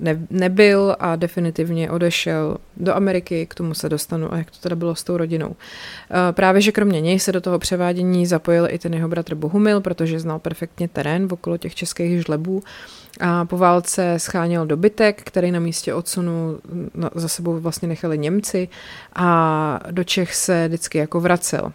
ne, 0.00 0.26
nebyl 0.30 0.96
a 0.98 1.16
definitivně 1.16 1.90
odešel 1.90 2.56
do 2.76 2.94
Ameriky, 2.94 3.46
k 3.46 3.54
tomu 3.54 3.74
se 3.74 3.88
dostanu 3.88 4.32
a 4.32 4.36
jak 4.36 4.50
to 4.50 4.58
teda 4.58 4.76
bylo 4.76 4.94
s 4.94 5.04
tou 5.04 5.16
rodinou. 5.16 5.48
Uh, 5.48 5.54
právě, 6.30 6.60
že 6.60 6.72
kromě 6.72 7.00
něj 7.00 7.18
se 7.18 7.32
do 7.32 7.40
toho 7.40 7.58
převádění 7.58 8.26
zapojil 8.26 8.66
i 8.70 8.78
ten 8.78 8.94
jeho 8.94 9.08
bratr 9.08 9.34
Bohumil, 9.34 9.80
protože 9.80 10.20
znal 10.20 10.38
perfektně 10.38 10.88
terén 10.88 11.28
okolo 11.30 11.58
těch 11.58 11.74
českých 11.74 12.22
žlebů 12.22 12.62
a 13.20 13.44
po 13.44 13.58
válce 13.58 14.14
scháněl 14.18 14.66
dobytek, 14.66 15.22
který 15.22 15.50
na 15.50 15.60
místě 15.60 15.94
odsunu 15.94 16.58
za 17.14 17.28
sebou 17.28 17.60
vlastně 17.60 17.88
nechali 17.88 18.18
Němci 18.18 18.68
a 19.14 19.80
do 19.90 20.04
Čech 20.04 20.34
se 20.34 20.68
vždycky 20.68 20.98
jako 20.98 21.20
vracel. 21.20 21.72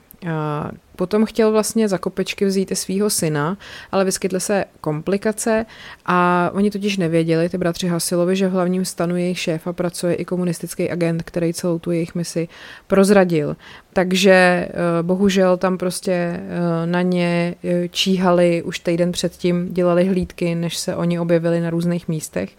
Potom 0.96 1.26
chtěl 1.26 1.52
vlastně 1.52 1.88
za 1.88 1.98
kopečky 1.98 2.46
vzít 2.46 2.72
i 2.72 2.76
svého 2.76 3.10
syna, 3.10 3.58
ale 3.92 4.06
vyskytly 4.06 4.40
se 4.40 4.66
komplikace 4.82 5.66
a 6.06 6.50
oni 6.54 6.72
totiž 6.72 6.98
nevěděli, 6.98 7.50
ty 7.50 7.58
bratři 7.58 7.88
Hasilovi, 7.88 8.36
že 8.36 8.48
v 8.48 8.52
hlavním 8.52 8.86
stanu 8.86 9.16
jejich 9.16 9.40
šéfa 9.40 9.74
pracuje 9.74 10.16
i 10.16 10.26
komunistický 10.26 10.90
agent, 10.90 11.24
který 11.24 11.54
celou 11.54 11.80
tu 11.80 11.92
jejich 11.92 12.16
misi 12.16 12.48
prozradil. 12.88 13.56
Takže 13.94 14.32
eh, 14.32 14.70
bohužel 15.02 15.58
tam 15.58 15.78
prostě 15.78 16.12
eh, 16.12 16.42
na 16.86 17.02
ně 17.02 17.56
eh, 17.64 17.88
číhali 17.88 18.64
už 18.64 18.80
týden 18.80 19.12
předtím, 19.12 19.74
dělali 19.74 20.06
hlídky, 20.06 20.56
než 20.56 20.78
se 20.78 20.96
oni 20.96 21.20
objevili 21.20 21.62
na 21.62 21.70
různých 21.70 22.08
místech. 22.08 22.50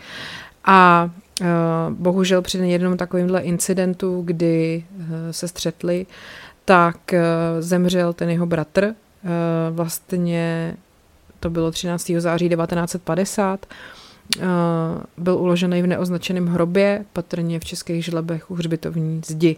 A 0.65 1.11
bohužel 1.91 2.43
při 2.43 2.59
jednom 2.59 2.97
takovémhle 2.97 3.41
incidentu, 3.41 4.23
kdy 4.27 4.85
se 5.31 5.49
střetli, 5.49 6.07
tak 6.69 7.13
eh, 7.13 7.23
zemřel 7.61 8.13
ten 8.13 8.31
jeho 8.31 8.47
bratr. 8.47 8.85
Eh, 8.85 8.95
vlastně 9.71 10.77
to 11.41 11.51
bylo 11.51 11.71
13. 11.71 12.13
září 12.19 12.49
1950 12.49 13.67
byl 15.17 15.37
uložený 15.37 15.83
v 15.83 15.87
neoznačeném 15.87 16.47
hrobě, 16.47 17.05
patrně 17.13 17.61
v 17.61 17.65
českých 17.65 18.05
žlebech 18.05 18.51
u 18.51 18.55
hřbitovní 18.55 19.21
zdi. 19.27 19.57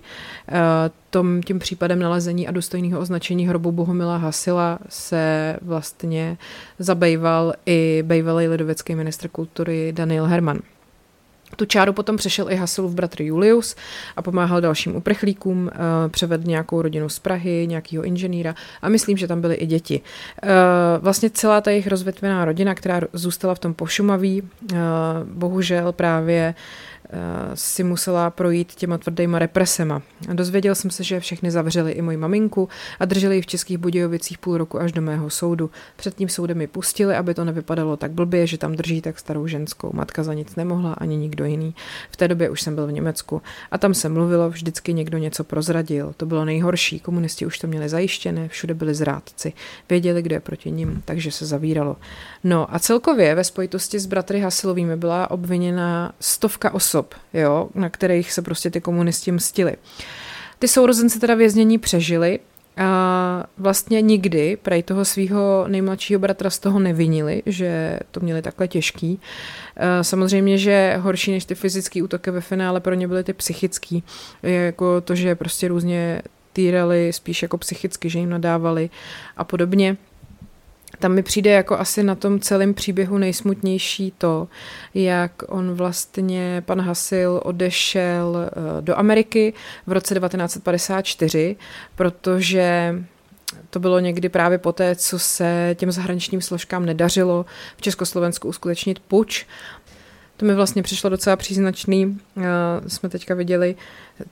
Tom, 1.10 1.42
tím 1.42 1.58
případem 1.58 1.98
nalezení 1.98 2.48
a 2.48 2.50
důstojného 2.50 3.00
označení 3.00 3.48
hrobu 3.48 3.72
Bohumila 3.72 4.16
Hasila 4.16 4.78
se 4.88 5.56
vlastně 5.62 6.36
zabejval 6.78 7.54
i 7.66 8.04
bývalý 8.06 8.48
lidovecký 8.48 8.94
ministr 8.94 9.28
kultury 9.28 9.92
Daniel 9.92 10.24
Herman. 10.24 10.58
Tu 11.56 11.64
čáru 11.64 11.92
potom 11.92 12.16
přešel 12.16 12.50
i 12.50 12.56
Hasilův 12.56 12.94
bratr 12.94 13.22
Julius 13.22 13.76
a 14.16 14.22
pomáhal 14.22 14.60
dalším 14.60 14.96
uprchlíkům, 14.96 15.70
eh, 15.72 16.08
převedl 16.08 16.44
nějakou 16.46 16.82
rodinu 16.82 17.08
z 17.08 17.18
Prahy, 17.18 17.66
nějakého 17.66 18.04
inženýra 18.04 18.54
a 18.82 18.88
myslím, 18.88 19.16
že 19.16 19.26
tam 19.26 19.40
byly 19.40 19.54
i 19.54 19.66
děti. 19.66 20.00
Eh, 20.42 20.48
vlastně 20.98 21.30
celá 21.30 21.60
ta 21.60 21.70
jejich 21.70 21.86
rozvětvená 21.86 22.44
rodina, 22.44 22.74
která 22.74 23.00
zůstala 23.12 23.54
v 23.54 23.58
tom 23.58 23.74
pošumaví, 23.74 24.42
eh, 24.42 24.76
bohužel 25.24 25.92
právě 25.92 26.54
si 27.54 27.84
musela 27.84 28.30
projít 28.30 28.74
těma 28.74 28.98
tvrdýma 28.98 29.38
represema. 29.38 30.02
Dozvěděl 30.32 30.74
jsem 30.74 30.90
se, 30.90 31.04
že 31.04 31.20
všechny 31.20 31.50
zavřeli 31.50 31.92
i 31.92 32.02
moji 32.02 32.16
maminku 32.16 32.68
a 33.00 33.04
drželi 33.04 33.36
ji 33.36 33.42
v 33.42 33.46
Českých 33.46 33.78
Budějovicích 33.78 34.38
půl 34.38 34.58
roku 34.58 34.80
až 34.80 34.92
do 34.92 35.02
mého 35.02 35.30
soudu. 35.30 35.70
Před 35.96 36.14
tím 36.14 36.28
soudem 36.28 36.58
mi 36.58 36.66
pustili, 36.66 37.14
aby 37.16 37.34
to 37.34 37.44
nevypadalo 37.44 37.96
tak 37.96 38.10
blbě, 38.10 38.46
že 38.46 38.58
tam 38.58 38.76
drží 38.76 39.00
tak 39.00 39.18
starou 39.18 39.46
ženskou. 39.46 39.90
Matka 39.92 40.22
za 40.22 40.34
nic 40.34 40.56
nemohla, 40.56 40.92
ani 40.92 41.16
nikdo 41.16 41.44
jiný. 41.44 41.74
V 42.10 42.16
té 42.16 42.28
době 42.28 42.50
už 42.50 42.62
jsem 42.62 42.74
byl 42.74 42.86
v 42.86 42.92
Německu 42.92 43.42
a 43.70 43.78
tam 43.78 43.94
se 43.94 44.08
mluvilo, 44.08 44.50
vždycky 44.50 44.94
někdo 44.94 45.18
něco 45.18 45.44
prozradil. 45.44 46.14
To 46.16 46.26
bylo 46.26 46.44
nejhorší, 46.44 47.00
komunisti 47.00 47.46
už 47.46 47.58
to 47.58 47.66
měli 47.66 47.88
zajištěné, 47.88 48.48
všude 48.48 48.74
byli 48.74 48.94
zrádci. 48.94 49.52
Věděli, 49.88 50.22
kdo 50.22 50.34
je 50.34 50.40
proti 50.40 50.70
nim, 50.70 51.02
takže 51.04 51.30
se 51.30 51.46
zavíralo. 51.46 51.96
No 52.44 52.74
a 52.74 52.78
celkově 52.78 53.34
ve 53.34 53.44
spojitosti 53.44 53.98
s 53.98 54.06
bratry 54.06 54.40
Hasilovými 54.40 54.96
byla 54.96 55.30
obviněna 55.30 56.12
stovka 56.20 56.74
osob 56.74 56.99
osob, 57.00 57.14
jo, 57.34 57.68
na 57.74 57.88
kterých 57.88 58.32
se 58.32 58.42
prostě 58.42 58.70
ty 58.70 58.80
komunisti 58.80 59.32
mstili. 59.32 59.76
Ty 60.58 60.68
sourozenci 60.68 61.20
teda 61.20 61.34
věznění 61.34 61.78
přežili 61.78 62.38
a 62.76 63.44
vlastně 63.58 64.02
nikdy 64.02 64.58
prej 64.62 64.82
toho 64.82 65.04
svého 65.04 65.64
nejmladšího 65.68 66.20
bratra 66.20 66.50
z 66.50 66.58
toho 66.58 66.78
nevinili, 66.78 67.42
že 67.46 67.98
to 68.10 68.20
měli 68.20 68.42
takhle 68.42 68.68
těžký. 68.68 69.20
Samozřejmě, 70.02 70.58
že 70.58 70.96
horší 71.00 71.32
než 71.32 71.44
ty 71.44 71.54
fyzické 71.54 72.02
útoky 72.02 72.30
ve 72.30 72.40
finále 72.40 72.80
pro 72.80 72.94
ně 72.94 73.08
byly 73.08 73.24
ty 73.24 73.32
psychický, 73.32 74.02
jako 74.42 75.00
to, 75.00 75.14
že 75.14 75.34
prostě 75.34 75.68
různě 75.68 76.22
týrali 76.52 77.12
spíš 77.12 77.42
jako 77.42 77.58
psychicky, 77.58 78.10
že 78.10 78.18
jim 78.18 78.30
nadávali 78.30 78.90
a 79.36 79.44
podobně. 79.44 79.96
Tam 80.98 81.12
mi 81.12 81.22
přijde 81.22 81.50
jako 81.50 81.78
asi 81.78 82.02
na 82.02 82.14
tom 82.14 82.40
celém 82.40 82.74
příběhu 82.74 83.18
nejsmutnější 83.18 84.12
to, 84.18 84.48
jak 84.94 85.32
on 85.48 85.74
vlastně, 85.74 86.62
pan 86.66 86.80
Hasil, 86.80 87.40
odešel 87.44 88.36
eh, 88.46 88.82
do 88.82 88.98
Ameriky 88.98 89.52
v 89.86 89.92
roce 89.92 90.14
1954, 90.14 91.56
protože 91.94 92.94
to 93.70 93.80
bylo 93.80 93.98
někdy 93.98 94.28
právě 94.28 94.58
poté, 94.58 94.96
co 94.96 95.18
se 95.18 95.76
těm 95.78 95.92
zahraničním 95.92 96.40
složkám 96.42 96.86
nedařilo 96.86 97.46
v 97.76 97.82
Československu 97.82 98.48
uskutečnit 98.48 98.98
puč. 98.98 99.46
To 100.40 100.46
mi 100.46 100.54
vlastně 100.54 100.82
přišlo 100.82 101.10
docela 101.10 101.36
příznačný. 101.36 102.06
Uh, 102.06 102.44
jsme 102.86 103.08
teďka 103.08 103.34
viděli 103.34 103.76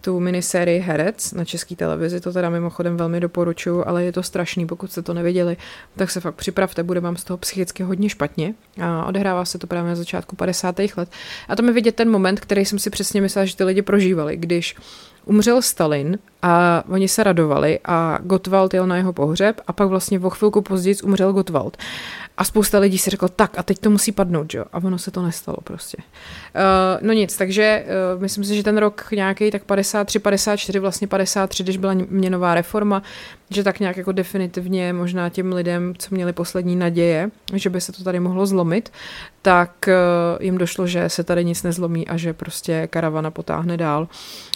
tu 0.01 0.21
minisérii 0.21 0.81
Herec 0.81 1.33
na 1.33 1.45
české 1.45 1.77
televizi, 1.77 2.21
to 2.21 2.33
teda 2.33 2.51
mimochodem 2.51 2.97
velmi 2.97 3.21
doporučuju, 3.21 3.85
ale 3.87 4.05
je 4.05 4.13
to 4.13 4.23
strašný, 4.23 4.67
pokud 4.67 4.93
jste 4.93 5.03
to 5.03 5.15
neviděli, 5.15 5.57
tak 5.97 6.11
se 6.11 6.21
fakt 6.21 6.35
připravte, 6.35 6.83
bude 6.83 7.01
vám 7.01 7.17
z 7.17 7.25
toho 7.25 7.39
psychicky 7.39 7.83
hodně 7.83 8.09
špatně 8.09 8.55
a 8.83 9.05
odehrává 9.05 9.45
se 9.45 9.59
to 9.59 9.67
právě 9.67 9.89
na 9.89 9.97
začátku 9.97 10.37
50. 10.37 10.79
let. 10.97 11.09
A 11.49 11.57
to 11.57 11.63
mi 11.63 11.73
vidět 11.73 11.95
ten 11.95 12.11
moment, 12.11 12.41
který 12.41 12.65
jsem 12.65 12.79
si 12.79 12.91
přesně 12.91 13.21
myslela, 13.21 13.45
že 13.45 13.57
ty 13.57 13.65
lidi 13.65 13.83
prožívali, 13.83 14.37
když 14.37 14.77
umřel 15.25 15.63
Stalin 15.63 16.19
a 16.43 16.85
oni 16.89 17.09
se 17.09 17.23
radovali 17.23 17.79
a 17.85 18.19
Gottwald 18.23 18.75
jel 18.75 18.87
na 18.87 18.97
jeho 18.97 19.13
pohřeb 19.13 19.61
a 19.67 19.73
pak 19.73 19.89
vlastně 19.89 20.21
o 20.21 20.31
chvilku 20.31 20.63
později 20.63 20.97
umřel 21.03 21.33
Gottwald. 21.33 21.77
A 22.39 22.45
spousta 22.45 22.79
lidí 22.79 22.99
si 22.99 23.11
řeklo, 23.11 23.29
tak 23.29 23.59
a 23.59 23.63
teď 23.63 23.79
to 23.79 23.91
musí 23.91 24.13
padnout, 24.13 24.55
jo? 24.55 24.65
A 24.73 24.77
ono 24.77 24.99
se 24.99 25.11
to 25.11 25.23
nestalo 25.23 25.57
prostě. 25.65 25.97
Uh, 25.99 27.07
no 27.07 27.13
nic, 27.13 27.37
takže 27.37 27.85
uh, 28.15 28.23
myslím 28.23 28.45
si, 28.45 28.57
že 28.57 28.63
ten 28.63 28.77
rok 28.79 29.09
nějaký 29.13 29.51
tak 29.51 29.65
53, 29.65 30.19
54, 30.19 30.79
vlastně 30.79 31.07
53, 31.07 31.63
když 31.63 31.77
byla 31.77 31.95
měnová 32.09 32.55
reforma, 32.55 33.03
že 33.51 33.65
tak 33.65 33.81
nějak 33.81 33.97
jako 33.97 34.13
definitivně 34.13 34.93
možná 34.93 35.29
těm 35.29 35.53
lidem, 35.53 35.95
co 35.99 36.15
měli 36.15 36.33
poslední 36.33 36.77
naděje, 36.77 37.31
že 37.55 37.71
by 37.71 37.81
se 37.81 37.93
to 37.93 38.05
tady 38.05 38.21
mohlo 38.21 38.47
zlomit, 38.47 38.93
tak 39.43 39.89
uh, 39.89 40.45
jim 40.45 40.59
došlo, 40.59 40.87
že 40.87 41.09
se 41.09 41.25
tady 41.25 41.45
nic 41.45 41.63
nezlomí 41.63 42.09
a 42.09 42.17
že 42.17 42.33
prostě 42.33 42.87
karavana 42.87 43.31
potáhne 43.31 43.77
dál. 43.77 44.09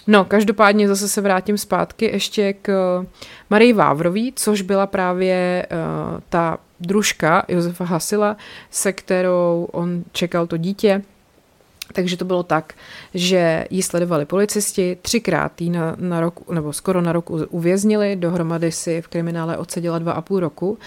No, 0.06 0.24
každopádně 0.24 0.88
zase 0.88 1.08
se 1.08 1.20
vrátím 1.20 1.58
zpátky 1.58 2.04
ještě 2.04 2.52
k 2.52 3.00
Marii 3.50 3.72
Vávrový, 3.72 4.32
což 4.36 4.62
byla 4.62 4.86
právě 4.86 5.66
uh, 5.70 6.20
ta 6.28 6.58
družka 6.86 7.44
Josefa 7.48 7.84
Hasila, 7.84 8.36
se 8.70 8.92
kterou 8.92 9.68
on 9.72 10.04
čekal 10.12 10.46
to 10.46 10.56
dítě 10.56 11.02
takže 11.92 12.16
to 12.16 12.24
bylo 12.24 12.42
tak, 12.42 12.74
že 13.14 13.64
ji 13.70 13.82
sledovali 13.82 14.24
policisti, 14.24 14.96
třikrát 15.02 15.60
ji 15.60 15.70
na, 15.70 15.96
na 15.98 16.20
rok, 16.20 16.50
nebo 16.50 16.72
skoro 16.72 17.00
na 17.00 17.12
rok 17.12 17.30
uvěznili, 17.30 18.16
dohromady 18.16 18.72
si 18.72 19.02
v 19.02 19.08
kriminále 19.08 19.56
odseděla 19.56 19.98
dva 19.98 20.12
a 20.12 20.20
půl 20.20 20.40
roku 20.40 20.78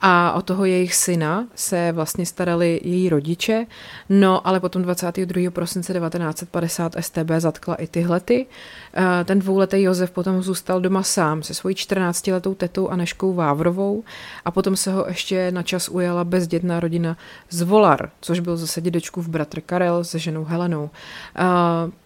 a 0.00 0.32
o 0.32 0.42
toho 0.42 0.64
jejich 0.64 0.94
syna 0.94 1.46
se 1.54 1.92
vlastně 1.92 2.26
starali 2.26 2.80
její 2.84 3.08
rodiče, 3.08 3.66
no 4.08 4.46
ale 4.46 4.60
potom 4.60 4.82
22. 4.82 5.50
prosince 5.50 5.92
1950 5.92 6.96
STB 7.00 7.30
zatkla 7.38 7.74
i 7.74 7.86
tyhle 7.86 8.20
ty. 8.20 8.46
Eh, 8.94 9.24
ten 9.24 9.38
dvouletý 9.38 9.82
Josef 9.82 10.10
potom 10.10 10.42
zůstal 10.42 10.80
doma 10.80 11.02
sám 11.02 11.42
se 11.42 11.54
svojí 11.54 11.74
14-letou 11.74 12.54
tetou 12.54 12.88
Aneškou 12.88 13.34
Vávrovou 13.34 14.04
a 14.44 14.50
potom 14.50 14.76
se 14.76 14.92
ho 14.92 15.04
ještě 15.08 15.50
na 15.50 15.62
čas 15.62 15.88
ujala 15.88 16.24
bezdětná 16.24 16.80
rodina 16.80 17.16
z 17.50 17.62
Volar, 17.62 18.10
což 18.20 18.40
byl 18.40 18.56
zase 18.56 18.80
dědečkův 18.80 19.28
bratr 19.28 19.60
Karel 19.60 20.04
se 20.04 20.18
ženou 20.18 20.44
Helenou. 20.48 20.82
Uh, 20.82 20.90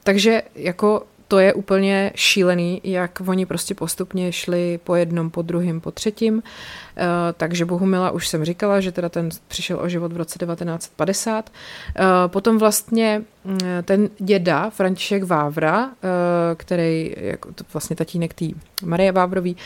takže 0.02 0.42
jako 0.54 1.02
to 1.28 1.38
je 1.38 1.54
úplně 1.54 2.12
šílený, 2.14 2.80
jak 2.84 3.22
oni 3.26 3.46
prostě 3.46 3.74
postupně 3.74 4.32
šli 4.32 4.80
po 4.84 4.94
jednom, 4.94 5.30
po 5.30 5.42
druhém, 5.42 5.80
po 5.80 5.90
třetím. 5.90 6.42
Eh, 6.96 7.04
takže 7.36 7.64
Bohumila 7.64 8.10
už 8.10 8.28
jsem 8.28 8.44
říkala, 8.44 8.80
že 8.80 8.92
teda 8.92 9.08
ten 9.08 9.28
přišel 9.48 9.80
o 9.80 9.88
život 9.88 10.12
v 10.12 10.16
roce 10.16 10.38
1950. 10.38 11.50
Eh, 11.96 12.02
potom 12.26 12.58
vlastně 12.58 13.22
mm, 13.44 13.58
ten 13.84 14.08
děda 14.18 14.70
František 14.70 15.24
Vávra, 15.24 15.90
eh, 15.90 16.08
který 16.54 17.14
jako 17.16 17.48
vlastně 17.72 17.96
tatínek 17.96 18.34
té 18.34 18.44
Marie 18.84 19.12
Vávrový, 19.12 19.56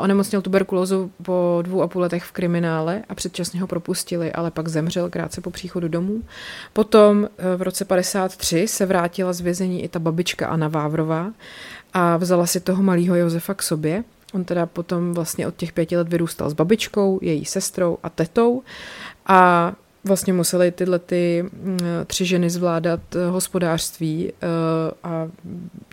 onemocněl 0.00 0.42
tuberkulózu 0.42 1.10
po 1.22 1.58
dvou 1.62 1.82
a 1.82 1.88
půl 1.88 2.02
letech 2.02 2.24
v 2.24 2.32
kriminále 2.32 3.02
a 3.08 3.14
předčasně 3.14 3.60
ho 3.60 3.66
propustili, 3.66 4.32
ale 4.32 4.50
pak 4.50 4.68
zemřel 4.68 5.10
krátce 5.10 5.40
po 5.40 5.50
příchodu 5.50 5.88
domů. 5.88 6.22
Potom 6.72 7.28
v 7.56 7.62
roce 7.62 7.84
53 7.84 8.68
se 8.68 8.86
vrátila 8.86 9.32
z 9.32 9.40
vězení 9.40 9.84
i 9.84 9.88
ta 9.88 9.98
babička 9.98 10.48
Anna 10.48 10.68
Vávrová 10.68 11.32
a 11.92 12.16
vzala 12.16 12.46
si 12.46 12.60
toho 12.60 12.82
malého 12.82 13.16
Josefa 13.16 13.54
k 13.54 13.62
sobě 13.62 14.04
On 14.32 14.44
teda 14.44 14.66
potom 14.66 15.12
vlastně 15.14 15.46
od 15.46 15.56
těch 15.56 15.72
pěti 15.72 15.96
let 15.96 16.08
vyrůstal 16.08 16.50
s 16.50 16.52
babičkou, 16.52 17.18
její 17.22 17.44
sestrou 17.44 17.98
a 18.02 18.08
tetou 18.10 18.62
a 19.26 19.72
vlastně 20.04 20.32
museli 20.32 20.70
tyhle 20.70 20.98
ty 20.98 21.44
mm, 21.52 21.78
tři 22.06 22.24
ženy 22.24 22.50
zvládat 22.50 23.00
eh, 23.16 23.26
hospodářství 23.26 24.32
eh, 24.32 24.46
a 25.02 25.28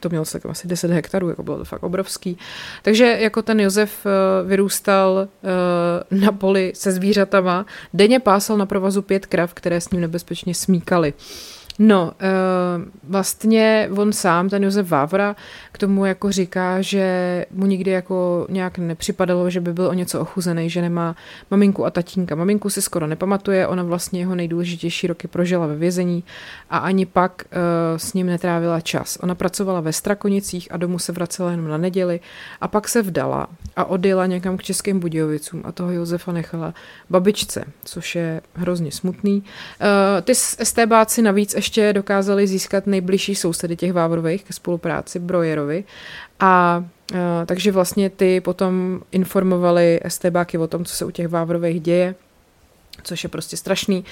to 0.01 0.09
mělo 0.09 0.25
celkem 0.25 0.51
asi 0.51 0.67
10 0.67 0.91
hektarů, 0.91 1.29
jako 1.29 1.43
bylo 1.43 1.57
to 1.57 1.65
fakt 1.65 1.83
obrovský. 1.83 2.37
Takže 2.83 3.17
jako 3.19 3.41
ten 3.41 3.59
Josef 3.59 4.05
eh, 4.05 4.09
vyrůstal 4.47 5.27
na 6.11 6.31
poli 6.31 6.71
se 6.75 6.91
zvířatama, 6.91 7.65
denně 7.93 8.19
pásal 8.19 8.57
na 8.57 8.65
provazu 8.65 9.01
pět 9.01 9.25
krav, 9.25 9.53
které 9.53 9.81
s 9.81 9.89
ním 9.89 10.01
nebezpečně 10.01 10.55
smíkaly. 10.55 11.13
No, 11.81 12.11
uh, 12.21 12.85
vlastně 13.03 13.89
on 13.95 14.13
sám, 14.13 14.49
ten 14.49 14.63
Josef 14.63 14.89
Vávra, 14.89 15.35
k 15.71 15.77
tomu 15.77 16.05
jako 16.05 16.31
říká, 16.31 16.81
že 16.81 17.45
mu 17.51 17.65
nikdy 17.65 17.91
jako 17.91 18.47
nějak 18.49 18.77
nepřipadalo, 18.77 19.49
že 19.49 19.61
by 19.61 19.73
byl 19.73 19.87
o 19.87 19.93
něco 19.93 20.19
ochuzený, 20.19 20.69
že 20.69 20.81
nemá 20.81 21.15
maminku 21.51 21.85
a 21.85 21.89
tatínka. 21.89 22.35
Maminku 22.35 22.69
si 22.69 22.81
skoro 22.81 23.07
nepamatuje, 23.07 23.67
ona 23.67 23.83
vlastně 23.83 24.19
jeho 24.19 24.35
nejdůležitější 24.35 25.07
roky 25.07 25.27
prožila 25.27 25.67
ve 25.67 25.75
vězení 25.75 26.23
a 26.69 26.77
ani 26.77 27.05
pak 27.05 27.43
uh, 27.43 27.97
s 27.97 28.13
ním 28.13 28.27
netrávila 28.27 28.81
čas. 28.81 29.17
Ona 29.21 29.35
pracovala 29.35 29.81
ve 29.81 29.93
Strakonicích 29.93 30.67
a 30.71 30.77
domů 30.77 30.99
se 30.99 31.11
vracela 31.11 31.51
jenom 31.51 31.67
na 31.67 31.77
neděli 31.77 32.19
a 32.61 32.67
pak 32.67 32.87
se 32.87 33.01
vdala 33.01 33.47
a 33.75 33.85
odjela 33.85 34.25
někam 34.25 34.57
k 34.57 34.63
Českým 34.63 34.99
Budějovicům 34.99 35.61
a 35.65 35.71
toho 35.71 35.91
Josefa 35.91 36.31
nechala 36.31 36.73
babičce, 37.09 37.63
což 37.85 38.15
je 38.15 38.41
hrozně 38.53 38.91
smutný. 38.91 39.43
Uh, 39.81 40.21
ty 40.21 40.35
STBáci 40.35 41.21
navíc 41.21 41.53
ještě 41.53 41.68
ještě 41.69 41.93
dokázali 41.93 42.47
získat 42.47 42.87
nejbližší 42.87 43.35
sousedy 43.35 43.75
těch 43.75 43.93
Vávrových 43.93 44.43
ke 44.43 44.53
spolupráci 44.53 45.19
Brojerovi 45.19 45.83
a 46.39 46.83
uh, 47.11 47.17
takže 47.45 47.71
vlastně 47.71 48.09
ty 48.09 48.41
potom 48.41 49.01
informovali 49.11 49.99
STBáky 50.07 50.57
o 50.57 50.67
tom, 50.67 50.85
co 50.85 50.95
se 50.95 51.05
u 51.05 51.11
těch 51.11 51.27
Vávrových 51.27 51.81
děje 51.81 52.15
což 53.03 53.23
je 53.23 53.29
prostě 53.29 53.57
strašný. 53.57 54.05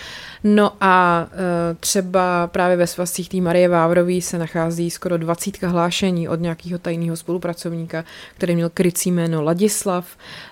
No 0.44 0.74
a 0.82 1.28
e, 1.32 1.76
třeba 1.80 2.48
právě 2.48 2.78
ve 2.78 2.88
svazcích 2.88 3.30
té 3.30 3.38
Marie 3.38 3.70
Vávrový 3.70 4.22
se 4.22 4.38
nachází 4.38 4.90
skoro 4.90 5.18
20 5.18 5.64
hlášení 5.64 6.30
od 6.30 6.40
nějakého 6.40 6.80
tajného 6.80 7.18
spolupracovníka, 7.18 8.06
který 8.36 8.56
měl 8.56 8.70
krycí 8.70 9.12
jméno 9.12 9.44
Ladislav. 9.44 10.06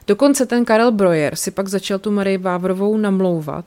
Dokonce 0.07 0.45
ten 0.45 0.65
Karel 0.65 0.91
Brojer 0.91 1.35
si 1.35 1.51
pak 1.51 1.67
začal 1.67 1.99
tu 1.99 2.11
Marie 2.11 2.37
Vávrovou 2.37 2.97
namlouvat 2.97 3.65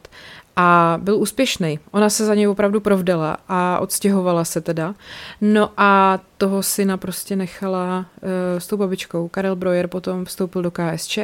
a 0.61 0.99
byl 1.03 1.17
úspěšný. 1.17 1.79
Ona 1.91 2.11
se 2.11 2.27
za 2.27 2.35
něj 2.35 2.49
opravdu 2.49 2.81
provdala 2.81 3.37
a 3.49 3.79
odstěhovala 3.79 4.45
se 4.45 4.61
teda. 4.61 4.95
No 5.41 5.71
a 5.77 6.19
toho 6.39 6.63
syna 6.63 6.97
prostě 6.97 7.37
nechala 7.37 7.99
uh, 7.99 8.29
s 8.59 8.67
tou 8.67 8.77
babičkou. 8.77 9.29
Karel 9.29 9.57
Brojer 9.57 9.87
potom 9.87 10.25
vstoupil 10.25 10.63
do 10.63 10.71
KSČ 10.71 11.19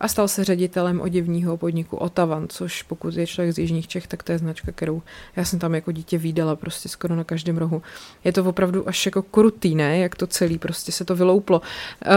a 0.00 0.08
stal 0.08 0.28
se 0.28 0.44
ředitelem 0.44 1.00
oděvního 1.00 1.56
podniku 1.56 1.96
Otavan, 1.96 2.46
což 2.48 2.82
pokud 2.82 3.16
je 3.16 3.26
člověk 3.26 3.54
z 3.54 3.58
Jižních 3.58 3.88
Čech, 3.88 4.06
tak 4.06 4.22
to 4.22 4.32
je 4.32 4.38
značka, 4.38 4.72
kterou 4.72 5.02
já 5.36 5.44
jsem 5.44 5.58
tam 5.58 5.74
jako 5.74 5.92
dítě 5.92 6.18
výdala 6.18 6.56
prostě 6.56 6.88
skoro 6.88 7.16
na 7.16 7.24
každém 7.24 7.56
rohu. 7.56 7.82
Je 8.24 8.32
to 8.32 8.44
opravdu 8.44 8.88
až 8.88 9.06
jako 9.06 9.22
krutý, 9.22 9.74
ne? 9.74 9.98
Jak 9.98 10.14
to 10.16 10.26
celý 10.26 10.58
prostě 10.58 10.92
se 10.92 11.04
to 11.04 11.16
vylouplo. 11.16 11.60
Uh, 12.06 12.12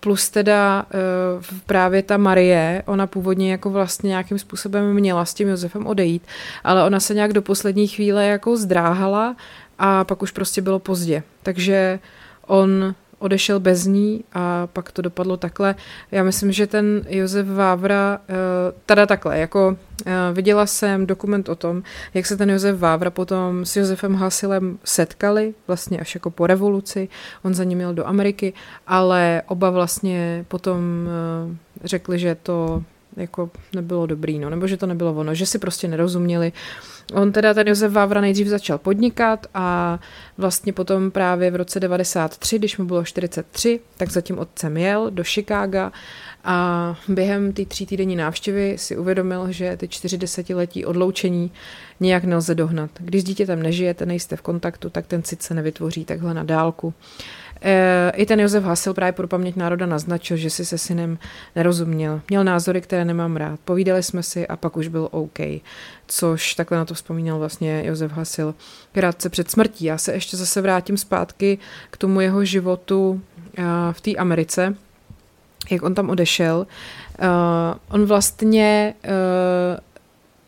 plus 0.00 0.30
teda 0.30 0.86
uh, 0.94 1.58
právě 1.66 2.02
ta 2.02 2.16
Marie, 2.16 2.82
ona 2.86 3.06
původně 3.06 3.50
jako 3.50 3.70
vlastně 3.70 4.08
nějakým 4.08 4.38
způsobem 4.38 4.94
měla 4.94 5.24
s 5.24 5.34
tím 5.34 5.48
Josefem 5.48 5.86
odejít, 5.86 6.22
ale 6.64 6.84
ona 6.84 7.00
se 7.00 7.14
nějak 7.14 7.32
do 7.32 7.42
poslední 7.42 7.88
chvíle 7.88 8.26
jako 8.26 8.56
zdráhala 8.56 9.36
a 9.84 10.04
pak 10.04 10.22
už 10.22 10.30
prostě 10.30 10.62
bylo 10.62 10.78
pozdě. 10.78 11.22
Takže 11.42 11.98
on 12.46 12.94
odešel 13.18 13.60
bez 13.60 13.86
ní 13.86 14.24
a 14.32 14.66
pak 14.66 14.92
to 14.92 15.02
dopadlo 15.02 15.36
takhle. 15.36 15.74
Já 16.10 16.22
myslím, 16.22 16.52
že 16.52 16.66
ten 16.66 17.02
Josef 17.08 17.46
Vávra, 17.46 18.18
eh, 18.28 18.34
teda 18.86 19.06
takhle, 19.06 19.38
jako 19.38 19.76
eh, 20.06 20.12
viděla 20.32 20.66
jsem 20.66 21.06
dokument 21.06 21.48
o 21.48 21.54
tom, 21.54 21.82
jak 22.14 22.26
se 22.26 22.36
ten 22.36 22.50
Josef 22.50 22.78
Vávra 22.78 23.10
potom 23.10 23.64
s 23.64 23.76
Josefem 23.76 24.14
Hasilem 24.14 24.78
setkali, 24.84 25.54
vlastně 25.66 25.98
až 25.98 26.14
jako 26.14 26.30
po 26.30 26.46
revoluci. 26.46 27.08
On 27.42 27.54
za 27.54 27.64
ním 27.64 27.78
měl 27.78 27.94
do 27.94 28.06
Ameriky, 28.06 28.52
ale 28.86 29.42
oba 29.46 29.70
vlastně 29.70 30.44
potom 30.48 31.08
eh, 31.08 31.56
řekli, 31.84 32.18
že 32.18 32.36
to 32.42 32.82
jako 33.16 33.50
nebylo 33.74 34.06
dobrý, 34.06 34.38
no, 34.38 34.50
nebo 34.50 34.66
že 34.66 34.76
to 34.76 34.86
nebylo 34.86 35.14
ono, 35.14 35.34
že 35.34 35.46
si 35.46 35.58
prostě 35.58 35.88
nerozuměli. 35.88 36.52
On 37.12 37.32
teda, 37.32 37.54
ten 37.54 37.68
Josef 37.68 37.92
Vávra 37.92 38.20
nejdřív 38.20 38.46
začal 38.46 38.78
podnikat 38.78 39.46
a 39.54 39.98
vlastně 40.38 40.72
potom 40.72 41.10
právě 41.10 41.50
v 41.50 41.56
roce 41.56 41.80
93, 41.80 42.58
když 42.58 42.78
mu 42.78 42.84
bylo 42.84 43.04
43, 43.04 43.80
tak 43.96 44.10
zatím 44.10 44.38
otcem 44.38 44.76
jel 44.76 45.10
do 45.10 45.24
Chicaga 45.24 45.92
a 46.44 46.96
během 47.08 47.52
té 47.52 47.64
tří 47.64 47.86
týdenní 47.86 48.16
návštěvy 48.16 48.78
si 48.78 48.96
uvědomil, 48.96 49.52
že 49.52 49.76
ty 49.76 49.88
čtyři 49.88 50.18
desetiletí 50.18 50.84
odloučení 50.84 51.50
nějak 52.00 52.24
nelze 52.24 52.54
dohnat. 52.54 52.90
Když 52.98 53.22
s 53.22 53.24
dítětem 53.24 53.62
nežijete, 53.62 54.06
nejste 54.06 54.36
v 54.36 54.42
kontaktu, 54.42 54.90
tak 54.90 55.06
ten 55.06 55.22
cit 55.22 55.42
se 55.42 55.54
nevytvoří 55.54 56.04
takhle 56.04 56.34
na 56.34 56.42
dálku. 56.42 56.94
Eh, 57.64 58.12
I 58.14 58.26
ten 58.26 58.40
Josef 58.40 58.64
Hasil 58.64 58.94
právě 58.94 59.12
pro 59.12 59.28
paměť 59.28 59.56
národa 59.56 59.86
naznačil, 59.86 60.36
že 60.36 60.50
si 60.50 60.64
se 60.64 60.78
synem 60.78 61.18
nerozuměl. 61.56 62.20
Měl 62.28 62.44
názory, 62.44 62.80
které 62.80 63.04
nemám 63.04 63.36
rád. 63.36 63.60
Povídali 63.64 64.02
jsme 64.02 64.22
si 64.22 64.46
a 64.46 64.56
pak 64.56 64.76
už 64.76 64.88
byl 64.88 65.08
OK. 65.10 65.38
Což 66.06 66.54
takhle 66.54 66.78
na 66.78 66.84
to 66.84 66.94
vzpomínal 66.94 67.38
vlastně 67.38 67.82
Josef 67.86 68.12
Hasil 68.12 68.54
krátce 68.92 69.28
před 69.28 69.50
smrtí. 69.50 69.84
Já 69.84 69.98
se 69.98 70.12
ještě 70.12 70.36
zase 70.36 70.60
vrátím 70.60 70.96
zpátky 70.96 71.58
k 71.90 71.96
tomu 71.96 72.20
jeho 72.20 72.44
životu 72.44 73.20
eh, 73.58 73.62
v 73.92 74.00
té 74.00 74.10
Americe, 74.10 74.74
jak 75.70 75.82
on 75.82 75.94
tam 75.94 76.10
odešel. 76.10 76.66
Uh, 77.18 77.26
on 77.88 78.04
vlastně 78.04 78.94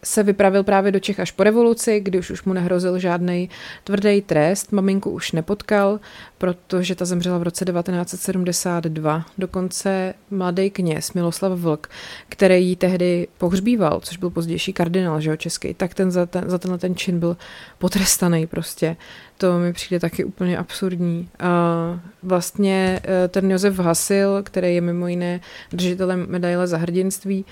se 0.05 0.23
vypravil 0.23 0.64
právě 0.64 0.93
do 0.93 1.01
Čech 1.01 1.21
až 1.21 1.31
po 1.31 1.45
revoluci, 1.45 2.01
kdy 2.01 2.19
už, 2.19 2.31
už 2.31 2.45
mu 2.45 2.53
nehrozil 2.53 2.99
žádný 2.99 3.51
tvrdý 3.85 4.23
trest. 4.23 4.73
Maminku 4.73 5.11
už 5.11 5.33
nepotkal, 5.33 6.01
protože 6.38 6.95
ta 6.95 7.05
zemřela 7.05 7.38
v 7.38 7.43
roce 7.43 7.64
1972. 7.64 9.27
Dokonce 9.38 10.14
mladý 10.31 10.71
kněz 10.71 11.12
Miloslav 11.12 11.59
Vlk, 11.59 11.88
který 12.29 12.69
ji 12.69 12.77
tehdy 12.77 13.29
pohřbíval, 13.38 14.01
což 14.01 14.17
byl 14.17 14.31
pozdější 14.31 14.73
kardinál 14.73 15.21
že 15.21 15.31
jo, 15.31 15.37
český, 15.37 15.75
tak 15.75 15.95
ten 15.95 16.11
za, 16.11 16.27
ten 16.27 16.45
za 16.51 16.59
tenhle 16.59 16.79
ten 16.79 16.97
čin 16.97 17.21
byl 17.21 17.37
potrestaný 17.79 18.47
prostě. 18.47 18.97
To 19.38 19.59
mi 19.59 19.73
přijde 19.73 20.01
taky 20.01 20.25
úplně 20.25 20.59
absurdní. 20.59 21.29
A 21.38 22.01
vlastně 22.23 23.01
eh, 23.05 23.29
ten 23.29 23.51
Josef 23.51 23.79
Hasil, 23.79 24.43
který 24.43 24.75
je 24.75 24.81
mimo 24.81 25.09
jiné 25.09 25.40
držitelem 25.73 26.27
medaile 26.29 26.67
za 26.67 26.79
hrdinství, 26.79 27.45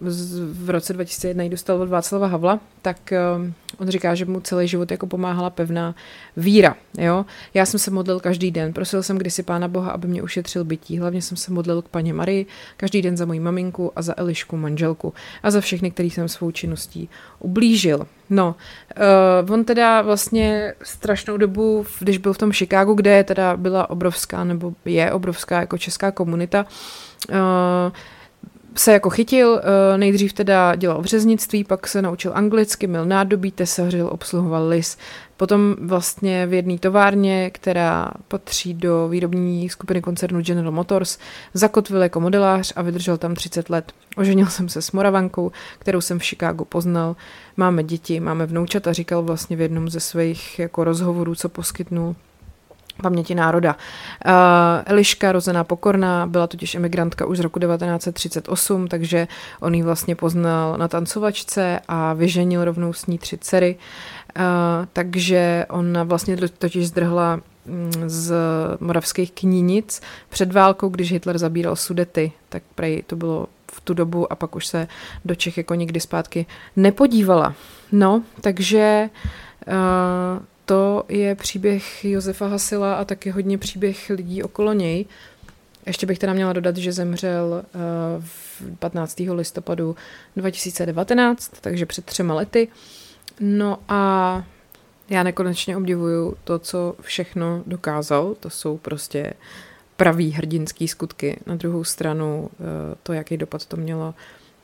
v 0.00 0.70
roce 0.70 0.92
2001 0.92 1.44
ji 1.44 1.50
dostal 1.50 1.82
od 1.82 1.88
Václava 1.88 2.26
Havla, 2.26 2.60
tak 2.82 3.12
on 3.78 3.88
říká, 3.88 4.14
že 4.14 4.24
mu 4.24 4.40
celý 4.40 4.68
život 4.68 4.90
jako 4.90 5.06
pomáhala 5.06 5.50
pevná 5.50 5.94
víra. 6.36 6.76
Jo? 6.98 7.24
Já 7.54 7.66
jsem 7.66 7.80
se 7.80 7.90
modlil 7.90 8.20
každý 8.20 8.50
den, 8.50 8.72
prosil 8.72 9.02
jsem 9.02 9.18
kdysi 9.18 9.42
Pána 9.42 9.68
Boha, 9.68 9.90
aby 9.90 10.08
mě 10.08 10.22
ušetřil 10.22 10.64
bytí. 10.64 10.98
Hlavně 10.98 11.22
jsem 11.22 11.36
se 11.36 11.52
modlil 11.52 11.82
k 11.82 11.88
paně 11.88 12.14
Marii 12.14 12.46
každý 12.76 13.02
den 13.02 13.16
za 13.16 13.24
moji 13.24 13.40
maminku 13.40 13.92
a 13.96 14.02
za 14.02 14.14
Elišku, 14.16 14.56
manželku 14.56 15.14
a 15.42 15.50
za 15.50 15.60
všechny, 15.60 15.90
který 15.90 16.10
jsem 16.10 16.28
svou 16.28 16.50
činností 16.50 17.08
ublížil. 17.38 18.06
No, 18.30 18.54
uh, 19.44 19.54
on 19.54 19.64
teda 19.64 20.02
vlastně 20.02 20.74
strašnou 20.82 21.36
dobu, 21.36 21.86
když 22.00 22.18
byl 22.18 22.32
v 22.32 22.38
tom 22.38 22.52
Chicagu, 22.52 22.94
kde 22.94 23.24
teda 23.24 23.56
byla 23.56 23.90
obrovská, 23.90 24.44
nebo 24.44 24.72
je 24.84 25.12
obrovská 25.12 25.60
jako 25.60 25.78
česká 25.78 26.10
komunita, 26.10 26.66
uh, 27.30 27.36
se 28.76 28.92
jako 28.92 29.10
chytil, 29.10 29.60
eh, 29.62 29.98
nejdřív 29.98 30.32
teda 30.32 30.74
dělal 30.74 31.02
v 31.02 31.04
řeznictví, 31.04 31.64
pak 31.64 31.88
se 31.88 32.02
naučil 32.02 32.32
anglicky, 32.34 32.86
měl 32.86 33.06
nádobí, 33.06 33.50
tesařil, 33.50 34.08
obsluhoval 34.12 34.68
lis. 34.68 34.98
Potom 35.36 35.76
vlastně 35.80 36.46
v 36.46 36.52
jedné 36.52 36.78
továrně, 36.78 37.50
která 37.50 38.10
patří 38.28 38.74
do 38.74 39.08
výrobní 39.08 39.68
skupiny 39.68 40.02
koncernu 40.02 40.42
General 40.42 40.72
Motors, 40.72 41.18
zakotvil 41.54 42.02
jako 42.02 42.20
modelář 42.20 42.72
a 42.76 42.82
vydržel 42.82 43.18
tam 43.18 43.34
30 43.34 43.70
let. 43.70 43.92
Oženil 44.16 44.46
jsem 44.46 44.68
se 44.68 44.82
s 44.82 44.92
Moravankou, 44.92 45.52
kterou 45.78 46.00
jsem 46.00 46.18
v 46.18 46.24
Chicagu 46.24 46.64
poznal. 46.64 47.16
Máme 47.56 47.82
děti, 47.82 48.20
máme 48.20 48.46
vnoučata, 48.46 48.92
říkal 48.92 49.22
vlastně 49.22 49.56
v 49.56 49.60
jednom 49.60 49.88
ze 49.88 50.00
svých 50.00 50.58
jako 50.58 50.84
rozhovorů, 50.84 51.34
co 51.34 51.48
poskytnul 51.48 52.16
paměti 53.02 53.34
národa. 53.34 53.76
Uh, 54.26 54.32
Eliška, 54.84 55.32
rozená 55.32 55.64
pokorná, 55.64 56.26
byla 56.26 56.46
totiž 56.46 56.74
emigrantka 56.74 57.26
už 57.26 57.38
z 57.38 57.40
roku 57.40 57.58
1938, 57.58 58.88
takže 58.88 59.28
on 59.60 59.74
ji 59.74 59.82
vlastně 59.82 60.16
poznal 60.16 60.78
na 60.78 60.88
tancovačce 60.88 61.80
a 61.88 62.12
vyženil 62.12 62.64
rovnou 62.64 62.92
s 62.92 63.06
ní 63.06 63.18
tři 63.18 63.38
dcery. 63.38 63.76
Uh, 64.36 64.42
takže 64.92 65.66
ona 65.68 66.02
vlastně 66.02 66.36
totiž 66.36 66.88
zdrhla 66.88 67.40
mm, 67.66 67.92
z 68.06 68.34
moravských 68.80 69.32
knínic 69.32 70.00
před 70.28 70.52
válkou, 70.52 70.88
když 70.88 71.12
Hitler 71.12 71.38
zabíral 71.38 71.76
sudety, 71.76 72.32
tak 72.48 72.62
prej 72.74 73.02
to 73.06 73.16
bylo 73.16 73.46
v 73.72 73.80
tu 73.80 73.94
dobu 73.94 74.32
a 74.32 74.36
pak 74.36 74.56
už 74.56 74.66
se 74.66 74.88
do 75.24 75.34
Čech 75.34 75.56
jako 75.56 75.74
nikdy 75.74 76.00
zpátky 76.00 76.46
nepodívala. 76.76 77.54
No, 77.92 78.22
takže 78.40 79.10
uh, 79.66 80.42
to 80.72 81.04
je 81.08 81.34
příběh 81.34 82.04
Josefa 82.04 82.46
Hasila 82.46 82.94
a 82.94 83.04
taky 83.04 83.30
hodně 83.30 83.58
příběh 83.58 84.10
lidí 84.10 84.42
okolo 84.42 84.72
něj. 84.72 85.06
Ještě 85.86 86.06
bych 86.06 86.18
teda 86.18 86.32
měla 86.32 86.52
dodat, 86.52 86.76
že 86.76 86.92
zemřel 86.92 87.64
uh, 88.68 88.74
15. 88.78 89.22
listopadu 89.32 89.96
2019, 90.36 91.52
takže 91.60 91.86
před 91.86 92.04
třema 92.04 92.34
lety. 92.34 92.68
No 93.40 93.78
a 93.88 94.44
já 95.08 95.22
nekonečně 95.22 95.76
obdivuju 95.76 96.36
to, 96.44 96.58
co 96.58 96.94
všechno 97.00 97.62
dokázal. 97.66 98.34
To 98.40 98.50
jsou 98.50 98.78
prostě 98.78 99.32
pravý 99.96 100.30
hrdinský 100.30 100.88
skutky. 100.88 101.40
Na 101.46 101.54
druhou 101.54 101.84
stranu 101.84 102.40
uh, 102.42 102.66
to, 103.02 103.12
jaký 103.12 103.36
dopad 103.36 103.66
to 103.66 103.76
mělo 103.76 104.14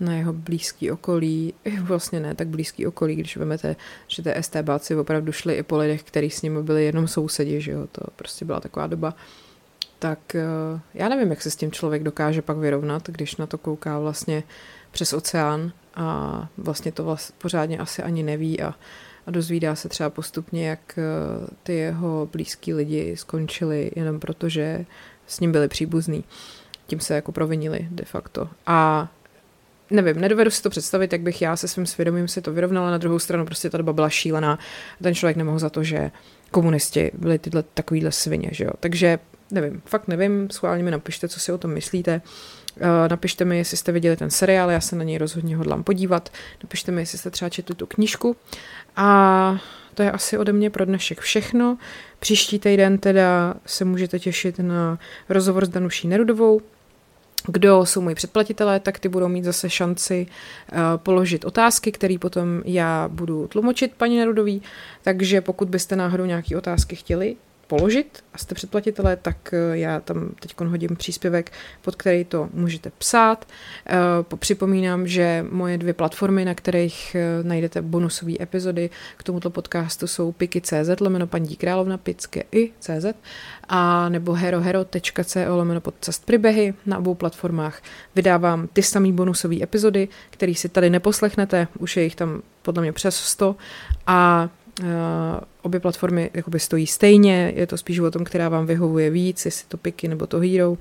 na 0.01 0.15
jeho 0.15 0.33
blízký 0.33 0.91
okolí, 0.91 1.55
vlastně 1.83 2.21
ne 2.21 2.35
tak 2.35 2.49
blízký 2.49 2.87
okolí, 2.87 3.17
když 3.17 3.37
vezmete, 3.37 3.77
že 4.09 4.23
ty 4.23 4.35
STBáci 4.41 4.97
opravdu 4.97 5.33
šli 5.33 5.55
i 5.55 5.63
po 5.63 5.77
lidech, 5.77 6.03
kteří 6.03 6.31
s 6.31 6.43
nimi 6.43 6.63
byli 6.63 6.85
jenom 6.85 7.09
sousedi, 7.09 7.61
že 7.61 7.73
jo, 7.73 7.87
to 7.93 8.01
prostě 8.17 8.45
byla 8.45 8.61
taková 8.61 8.87
doba. 8.87 9.15
Tak 9.99 10.35
eh, 10.35 10.45
já 10.95 11.09
nevím, 11.09 11.31
jak 11.31 11.43
se 11.43 11.51
s 11.51 11.57
tím 11.57 11.73
člověk 11.73 12.03
dokáže 12.03 12.43
pak 12.43 12.57
vyrovnat, 12.57 13.09
když 13.09 13.37
na 13.37 13.47
to 13.47 13.59
kouká 13.59 13.99
vlastně 13.99 14.43
přes 14.91 15.13
oceán 15.13 15.73
a 15.95 16.49
vlastně 16.57 16.93
to 16.93 17.05
vlastně 17.05 17.35
pořádně 17.39 17.79
asi 17.79 18.03
ani 18.03 18.23
neví 18.23 18.61
a, 18.61 18.75
a 19.27 19.31
dozvídá 19.31 19.75
se 19.75 19.89
třeba 19.89 20.11
postupně, 20.11 20.69
jak 20.69 20.99
eh, 20.99 21.03
ty 21.63 21.75
jeho 21.75 22.29
blízký 22.33 22.75
lidi 22.75 23.17
skončili 23.17 23.91
jenom 23.97 24.21
proto, 24.21 24.49
že 24.49 24.87
s 25.27 25.41
ním 25.41 25.53
byli 25.53 25.69
příbuzní. 25.69 26.25
Tím 26.87 27.01
se 27.01 27.15
jako 27.15 27.33
provinili 27.33 27.89
de 27.91 28.05
facto. 28.05 28.49
A 28.67 29.09
nevím, 29.91 30.21
nedovedu 30.21 30.51
si 30.51 30.63
to 30.63 30.71
představit, 30.71 31.13
jak 31.13 31.23
bych 31.23 31.43
já 31.43 31.57
se 31.57 31.69
svým 31.69 31.87
svědomím 31.87 32.29
si 32.29 32.43
to 32.43 32.53
vyrovnala. 32.53 32.91
Na 32.91 32.99
druhou 32.99 33.19
stranu 33.19 33.47
prostě 33.47 33.71
ta 33.71 33.79
doba 33.79 33.93
byla 33.93 34.09
šílená. 34.09 34.59
Ten 35.03 35.15
člověk 35.15 35.37
nemohl 35.37 35.59
za 35.59 35.71
to, 35.71 35.85
že 35.85 36.11
komunisti 36.51 37.11
byli 37.15 37.39
tyhle 37.39 37.65
takovýhle 37.75 38.13
svině, 38.13 38.49
že 38.53 38.65
jo. 38.65 38.71
Takže 38.81 39.19
nevím, 39.51 39.83
fakt 39.85 40.09
nevím, 40.09 40.51
schválně 40.51 40.85
mi 40.85 40.91
napište, 40.91 41.29
co 41.29 41.41
si 41.41 41.53
o 41.53 41.59
tom 41.59 41.71
myslíte. 41.71 42.23
Eh, 42.81 43.09
napište 43.09 43.45
mi, 43.45 43.59
jestli 43.59 43.77
jste 43.77 43.93
viděli 43.93 44.17
ten 44.17 44.31
seriál, 44.31 44.71
já 44.71 44.81
se 44.81 44.97
na 44.97 45.05
něj 45.05 45.19
rozhodně 45.19 45.57
hodlám 45.57 45.85
podívat. 45.85 46.33
Napište 46.63 46.93
mi, 46.93 47.03
jestli 47.03 47.19
jste 47.19 47.31
třeba 47.31 47.49
četli 47.49 47.75
tu 47.75 47.87
knížku. 47.87 48.37
A 48.97 49.61
to 49.95 50.03
je 50.03 50.13
asi 50.13 50.39
ode 50.39 50.53
mě 50.53 50.71
pro 50.71 50.85
dnešek 50.85 51.21
všechno. 51.21 51.79
Příští 52.19 52.59
týden 52.59 52.99
teda 52.99 53.55
se 53.67 53.85
můžete 53.85 54.19
těšit 54.19 54.59
na 54.59 54.99
rozhovor 55.29 55.67
s 55.67 55.69
Danuší 55.69 56.09
Nerudovou, 56.09 56.61
kdo 57.47 57.87
jsou 57.87 58.01
moji 58.01 58.15
předplatitelé, 58.15 58.81
tak 58.81 58.99
ty 58.99 59.09
budou 59.09 59.29
mít 59.29 59.45
zase 59.45 59.71
šanci 59.71 60.27
uh, 60.27 60.79
položit 60.97 61.45
otázky, 61.45 61.93
které 61.93 62.17
potom 62.21 62.63
já 62.65 63.09
budu 63.09 63.47
tlumočit 63.47 63.95
paní 63.97 64.19
Nerudový. 64.19 64.63
Takže 65.03 65.41
pokud 65.41 65.69
byste 65.69 65.97
náhodou 65.97 66.25
nějaké 66.25 66.57
otázky 66.57 66.97
chtěli, 66.97 67.37
položit 67.69 68.25
a 68.35 68.39
jste 68.39 68.55
předplatitelé, 68.55 69.17
tak 69.17 69.55
eh, 69.55 69.79
já 69.79 70.01
tam 70.01 70.31
teď 70.41 70.61
hodím 70.61 70.97
příspěvek, 70.97 71.53
pod 71.83 71.97
který 71.97 72.25
to 72.25 72.49
můžete 72.53 72.91
psát. 72.99 73.49
Eh, 73.87 74.37
připomínám, 74.37 75.07
že 75.07 75.47
moje 75.51 75.79
dvě 75.79 75.95
platformy, 75.95 76.45
na 76.45 76.55
kterých 76.55 77.15
eh, 77.15 77.43
najdete 77.43 77.83
bonusové 77.83 78.33
epizody 78.41 78.91
k 79.17 79.23
tomuto 79.23 79.51
podcastu 79.51 80.07
jsou 80.07 80.33
piky.cz, 80.33 81.01
lomeno 81.01 81.27
paní 81.27 81.57
královna, 81.57 81.99
pické 81.99 82.43
i 82.53 82.73
CZ, 82.81 83.07
a 83.69 84.09
nebo 84.09 84.33
herohero.co 84.33 85.57
lomeno 85.57 85.81
podcast 85.81 86.25
příběhy 86.25 86.75
na 86.87 86.99
obou 86.99 87.15
platformách. 87.15 87.83
Vydávám 88.15 88.69
ty 88.73 88.83
samé 88.83 89.13
bonusové 89.13 89.63
epizody, 89.63 90.09
které 90.31 90.55
si 90.55 90.69
tady 90.69 90.91
neposlechnete, 90.91 91.69
už 91.79 91.97
je 91.97 92.03
jich 92.03 92.15
tam 92.15 92.43
podle 92.63 92.83
mě 92.83 92.93
přes 92.93 93.17
100 93.17 93.57
a 94.07 94.49
obě 95.63 95.81
platformy 95.81 96.31
jakoby 96.35 96.61
stojí 96.61 96.87
stejně, 96.87 97.53
je 97.57 97.67
to 97.67 97.77
spíš 97.77 97.99
o 97.99 98.11
tom, 98.11 98.25
která 98.25 98.49
vám 98.49 98.67
vyhovuje 98.67 99.11
víc, 99.11 99.45
jestli 99.45 99.69
to 99.69 99.77
Piky 99.77 100.09
nebo 100.09 100.27
to 100.27 100.39
Hero 100.41 100.79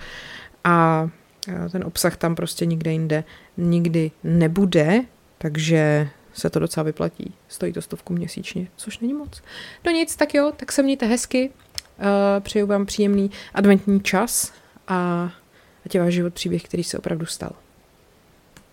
a 0.63 1.09
uh, 1.47 1.69
ten 1.71 1.83
obsah 1.83 2.17
tam 2.17 2.35
prostě 2.35 2.65
nikde 2.65 2.91
jinde 2.91 3.23
nikdy 3.57 4.11
nebude, 4.23 5.01
takže 5.37 6.09
se 6.33 6.49
to 6.49 6.59
docela 6.59 6.83
vyplatí. 6.83 7.33
Stojí 7.47 7.73
to 7.73 7.81
stovku 7.81 8.13
měsíčně, 8.13 8.67
což 8.75 8.99
není 8.99 9.13
moc. 9.13 9.41
No 9.85 9.91
nic, 9.91 10.15
tak 10.15 10.33
jo, 10.33 10.51
tak 10.55 10.71
se 10.71 10.83
mějte 10.83 11.05
hezky, 11.05 11.49
uh, 11.49 12.03
přeju 12.39 12.67
vám 12.67 12.85
příjemný 12.85 13.31
adventní 13.53 14.01
čas 14.01 14.53
a 14.87 15.29
ať 15.85 15.95
je 15.95 16.01
váš 16.01 16.13
život 16.13 16.33
příběh, 16.33 16.63
který 16.63 16.83
se 16.83 16.97
opravdu 16.97 17.25
stal. 17.25 17.51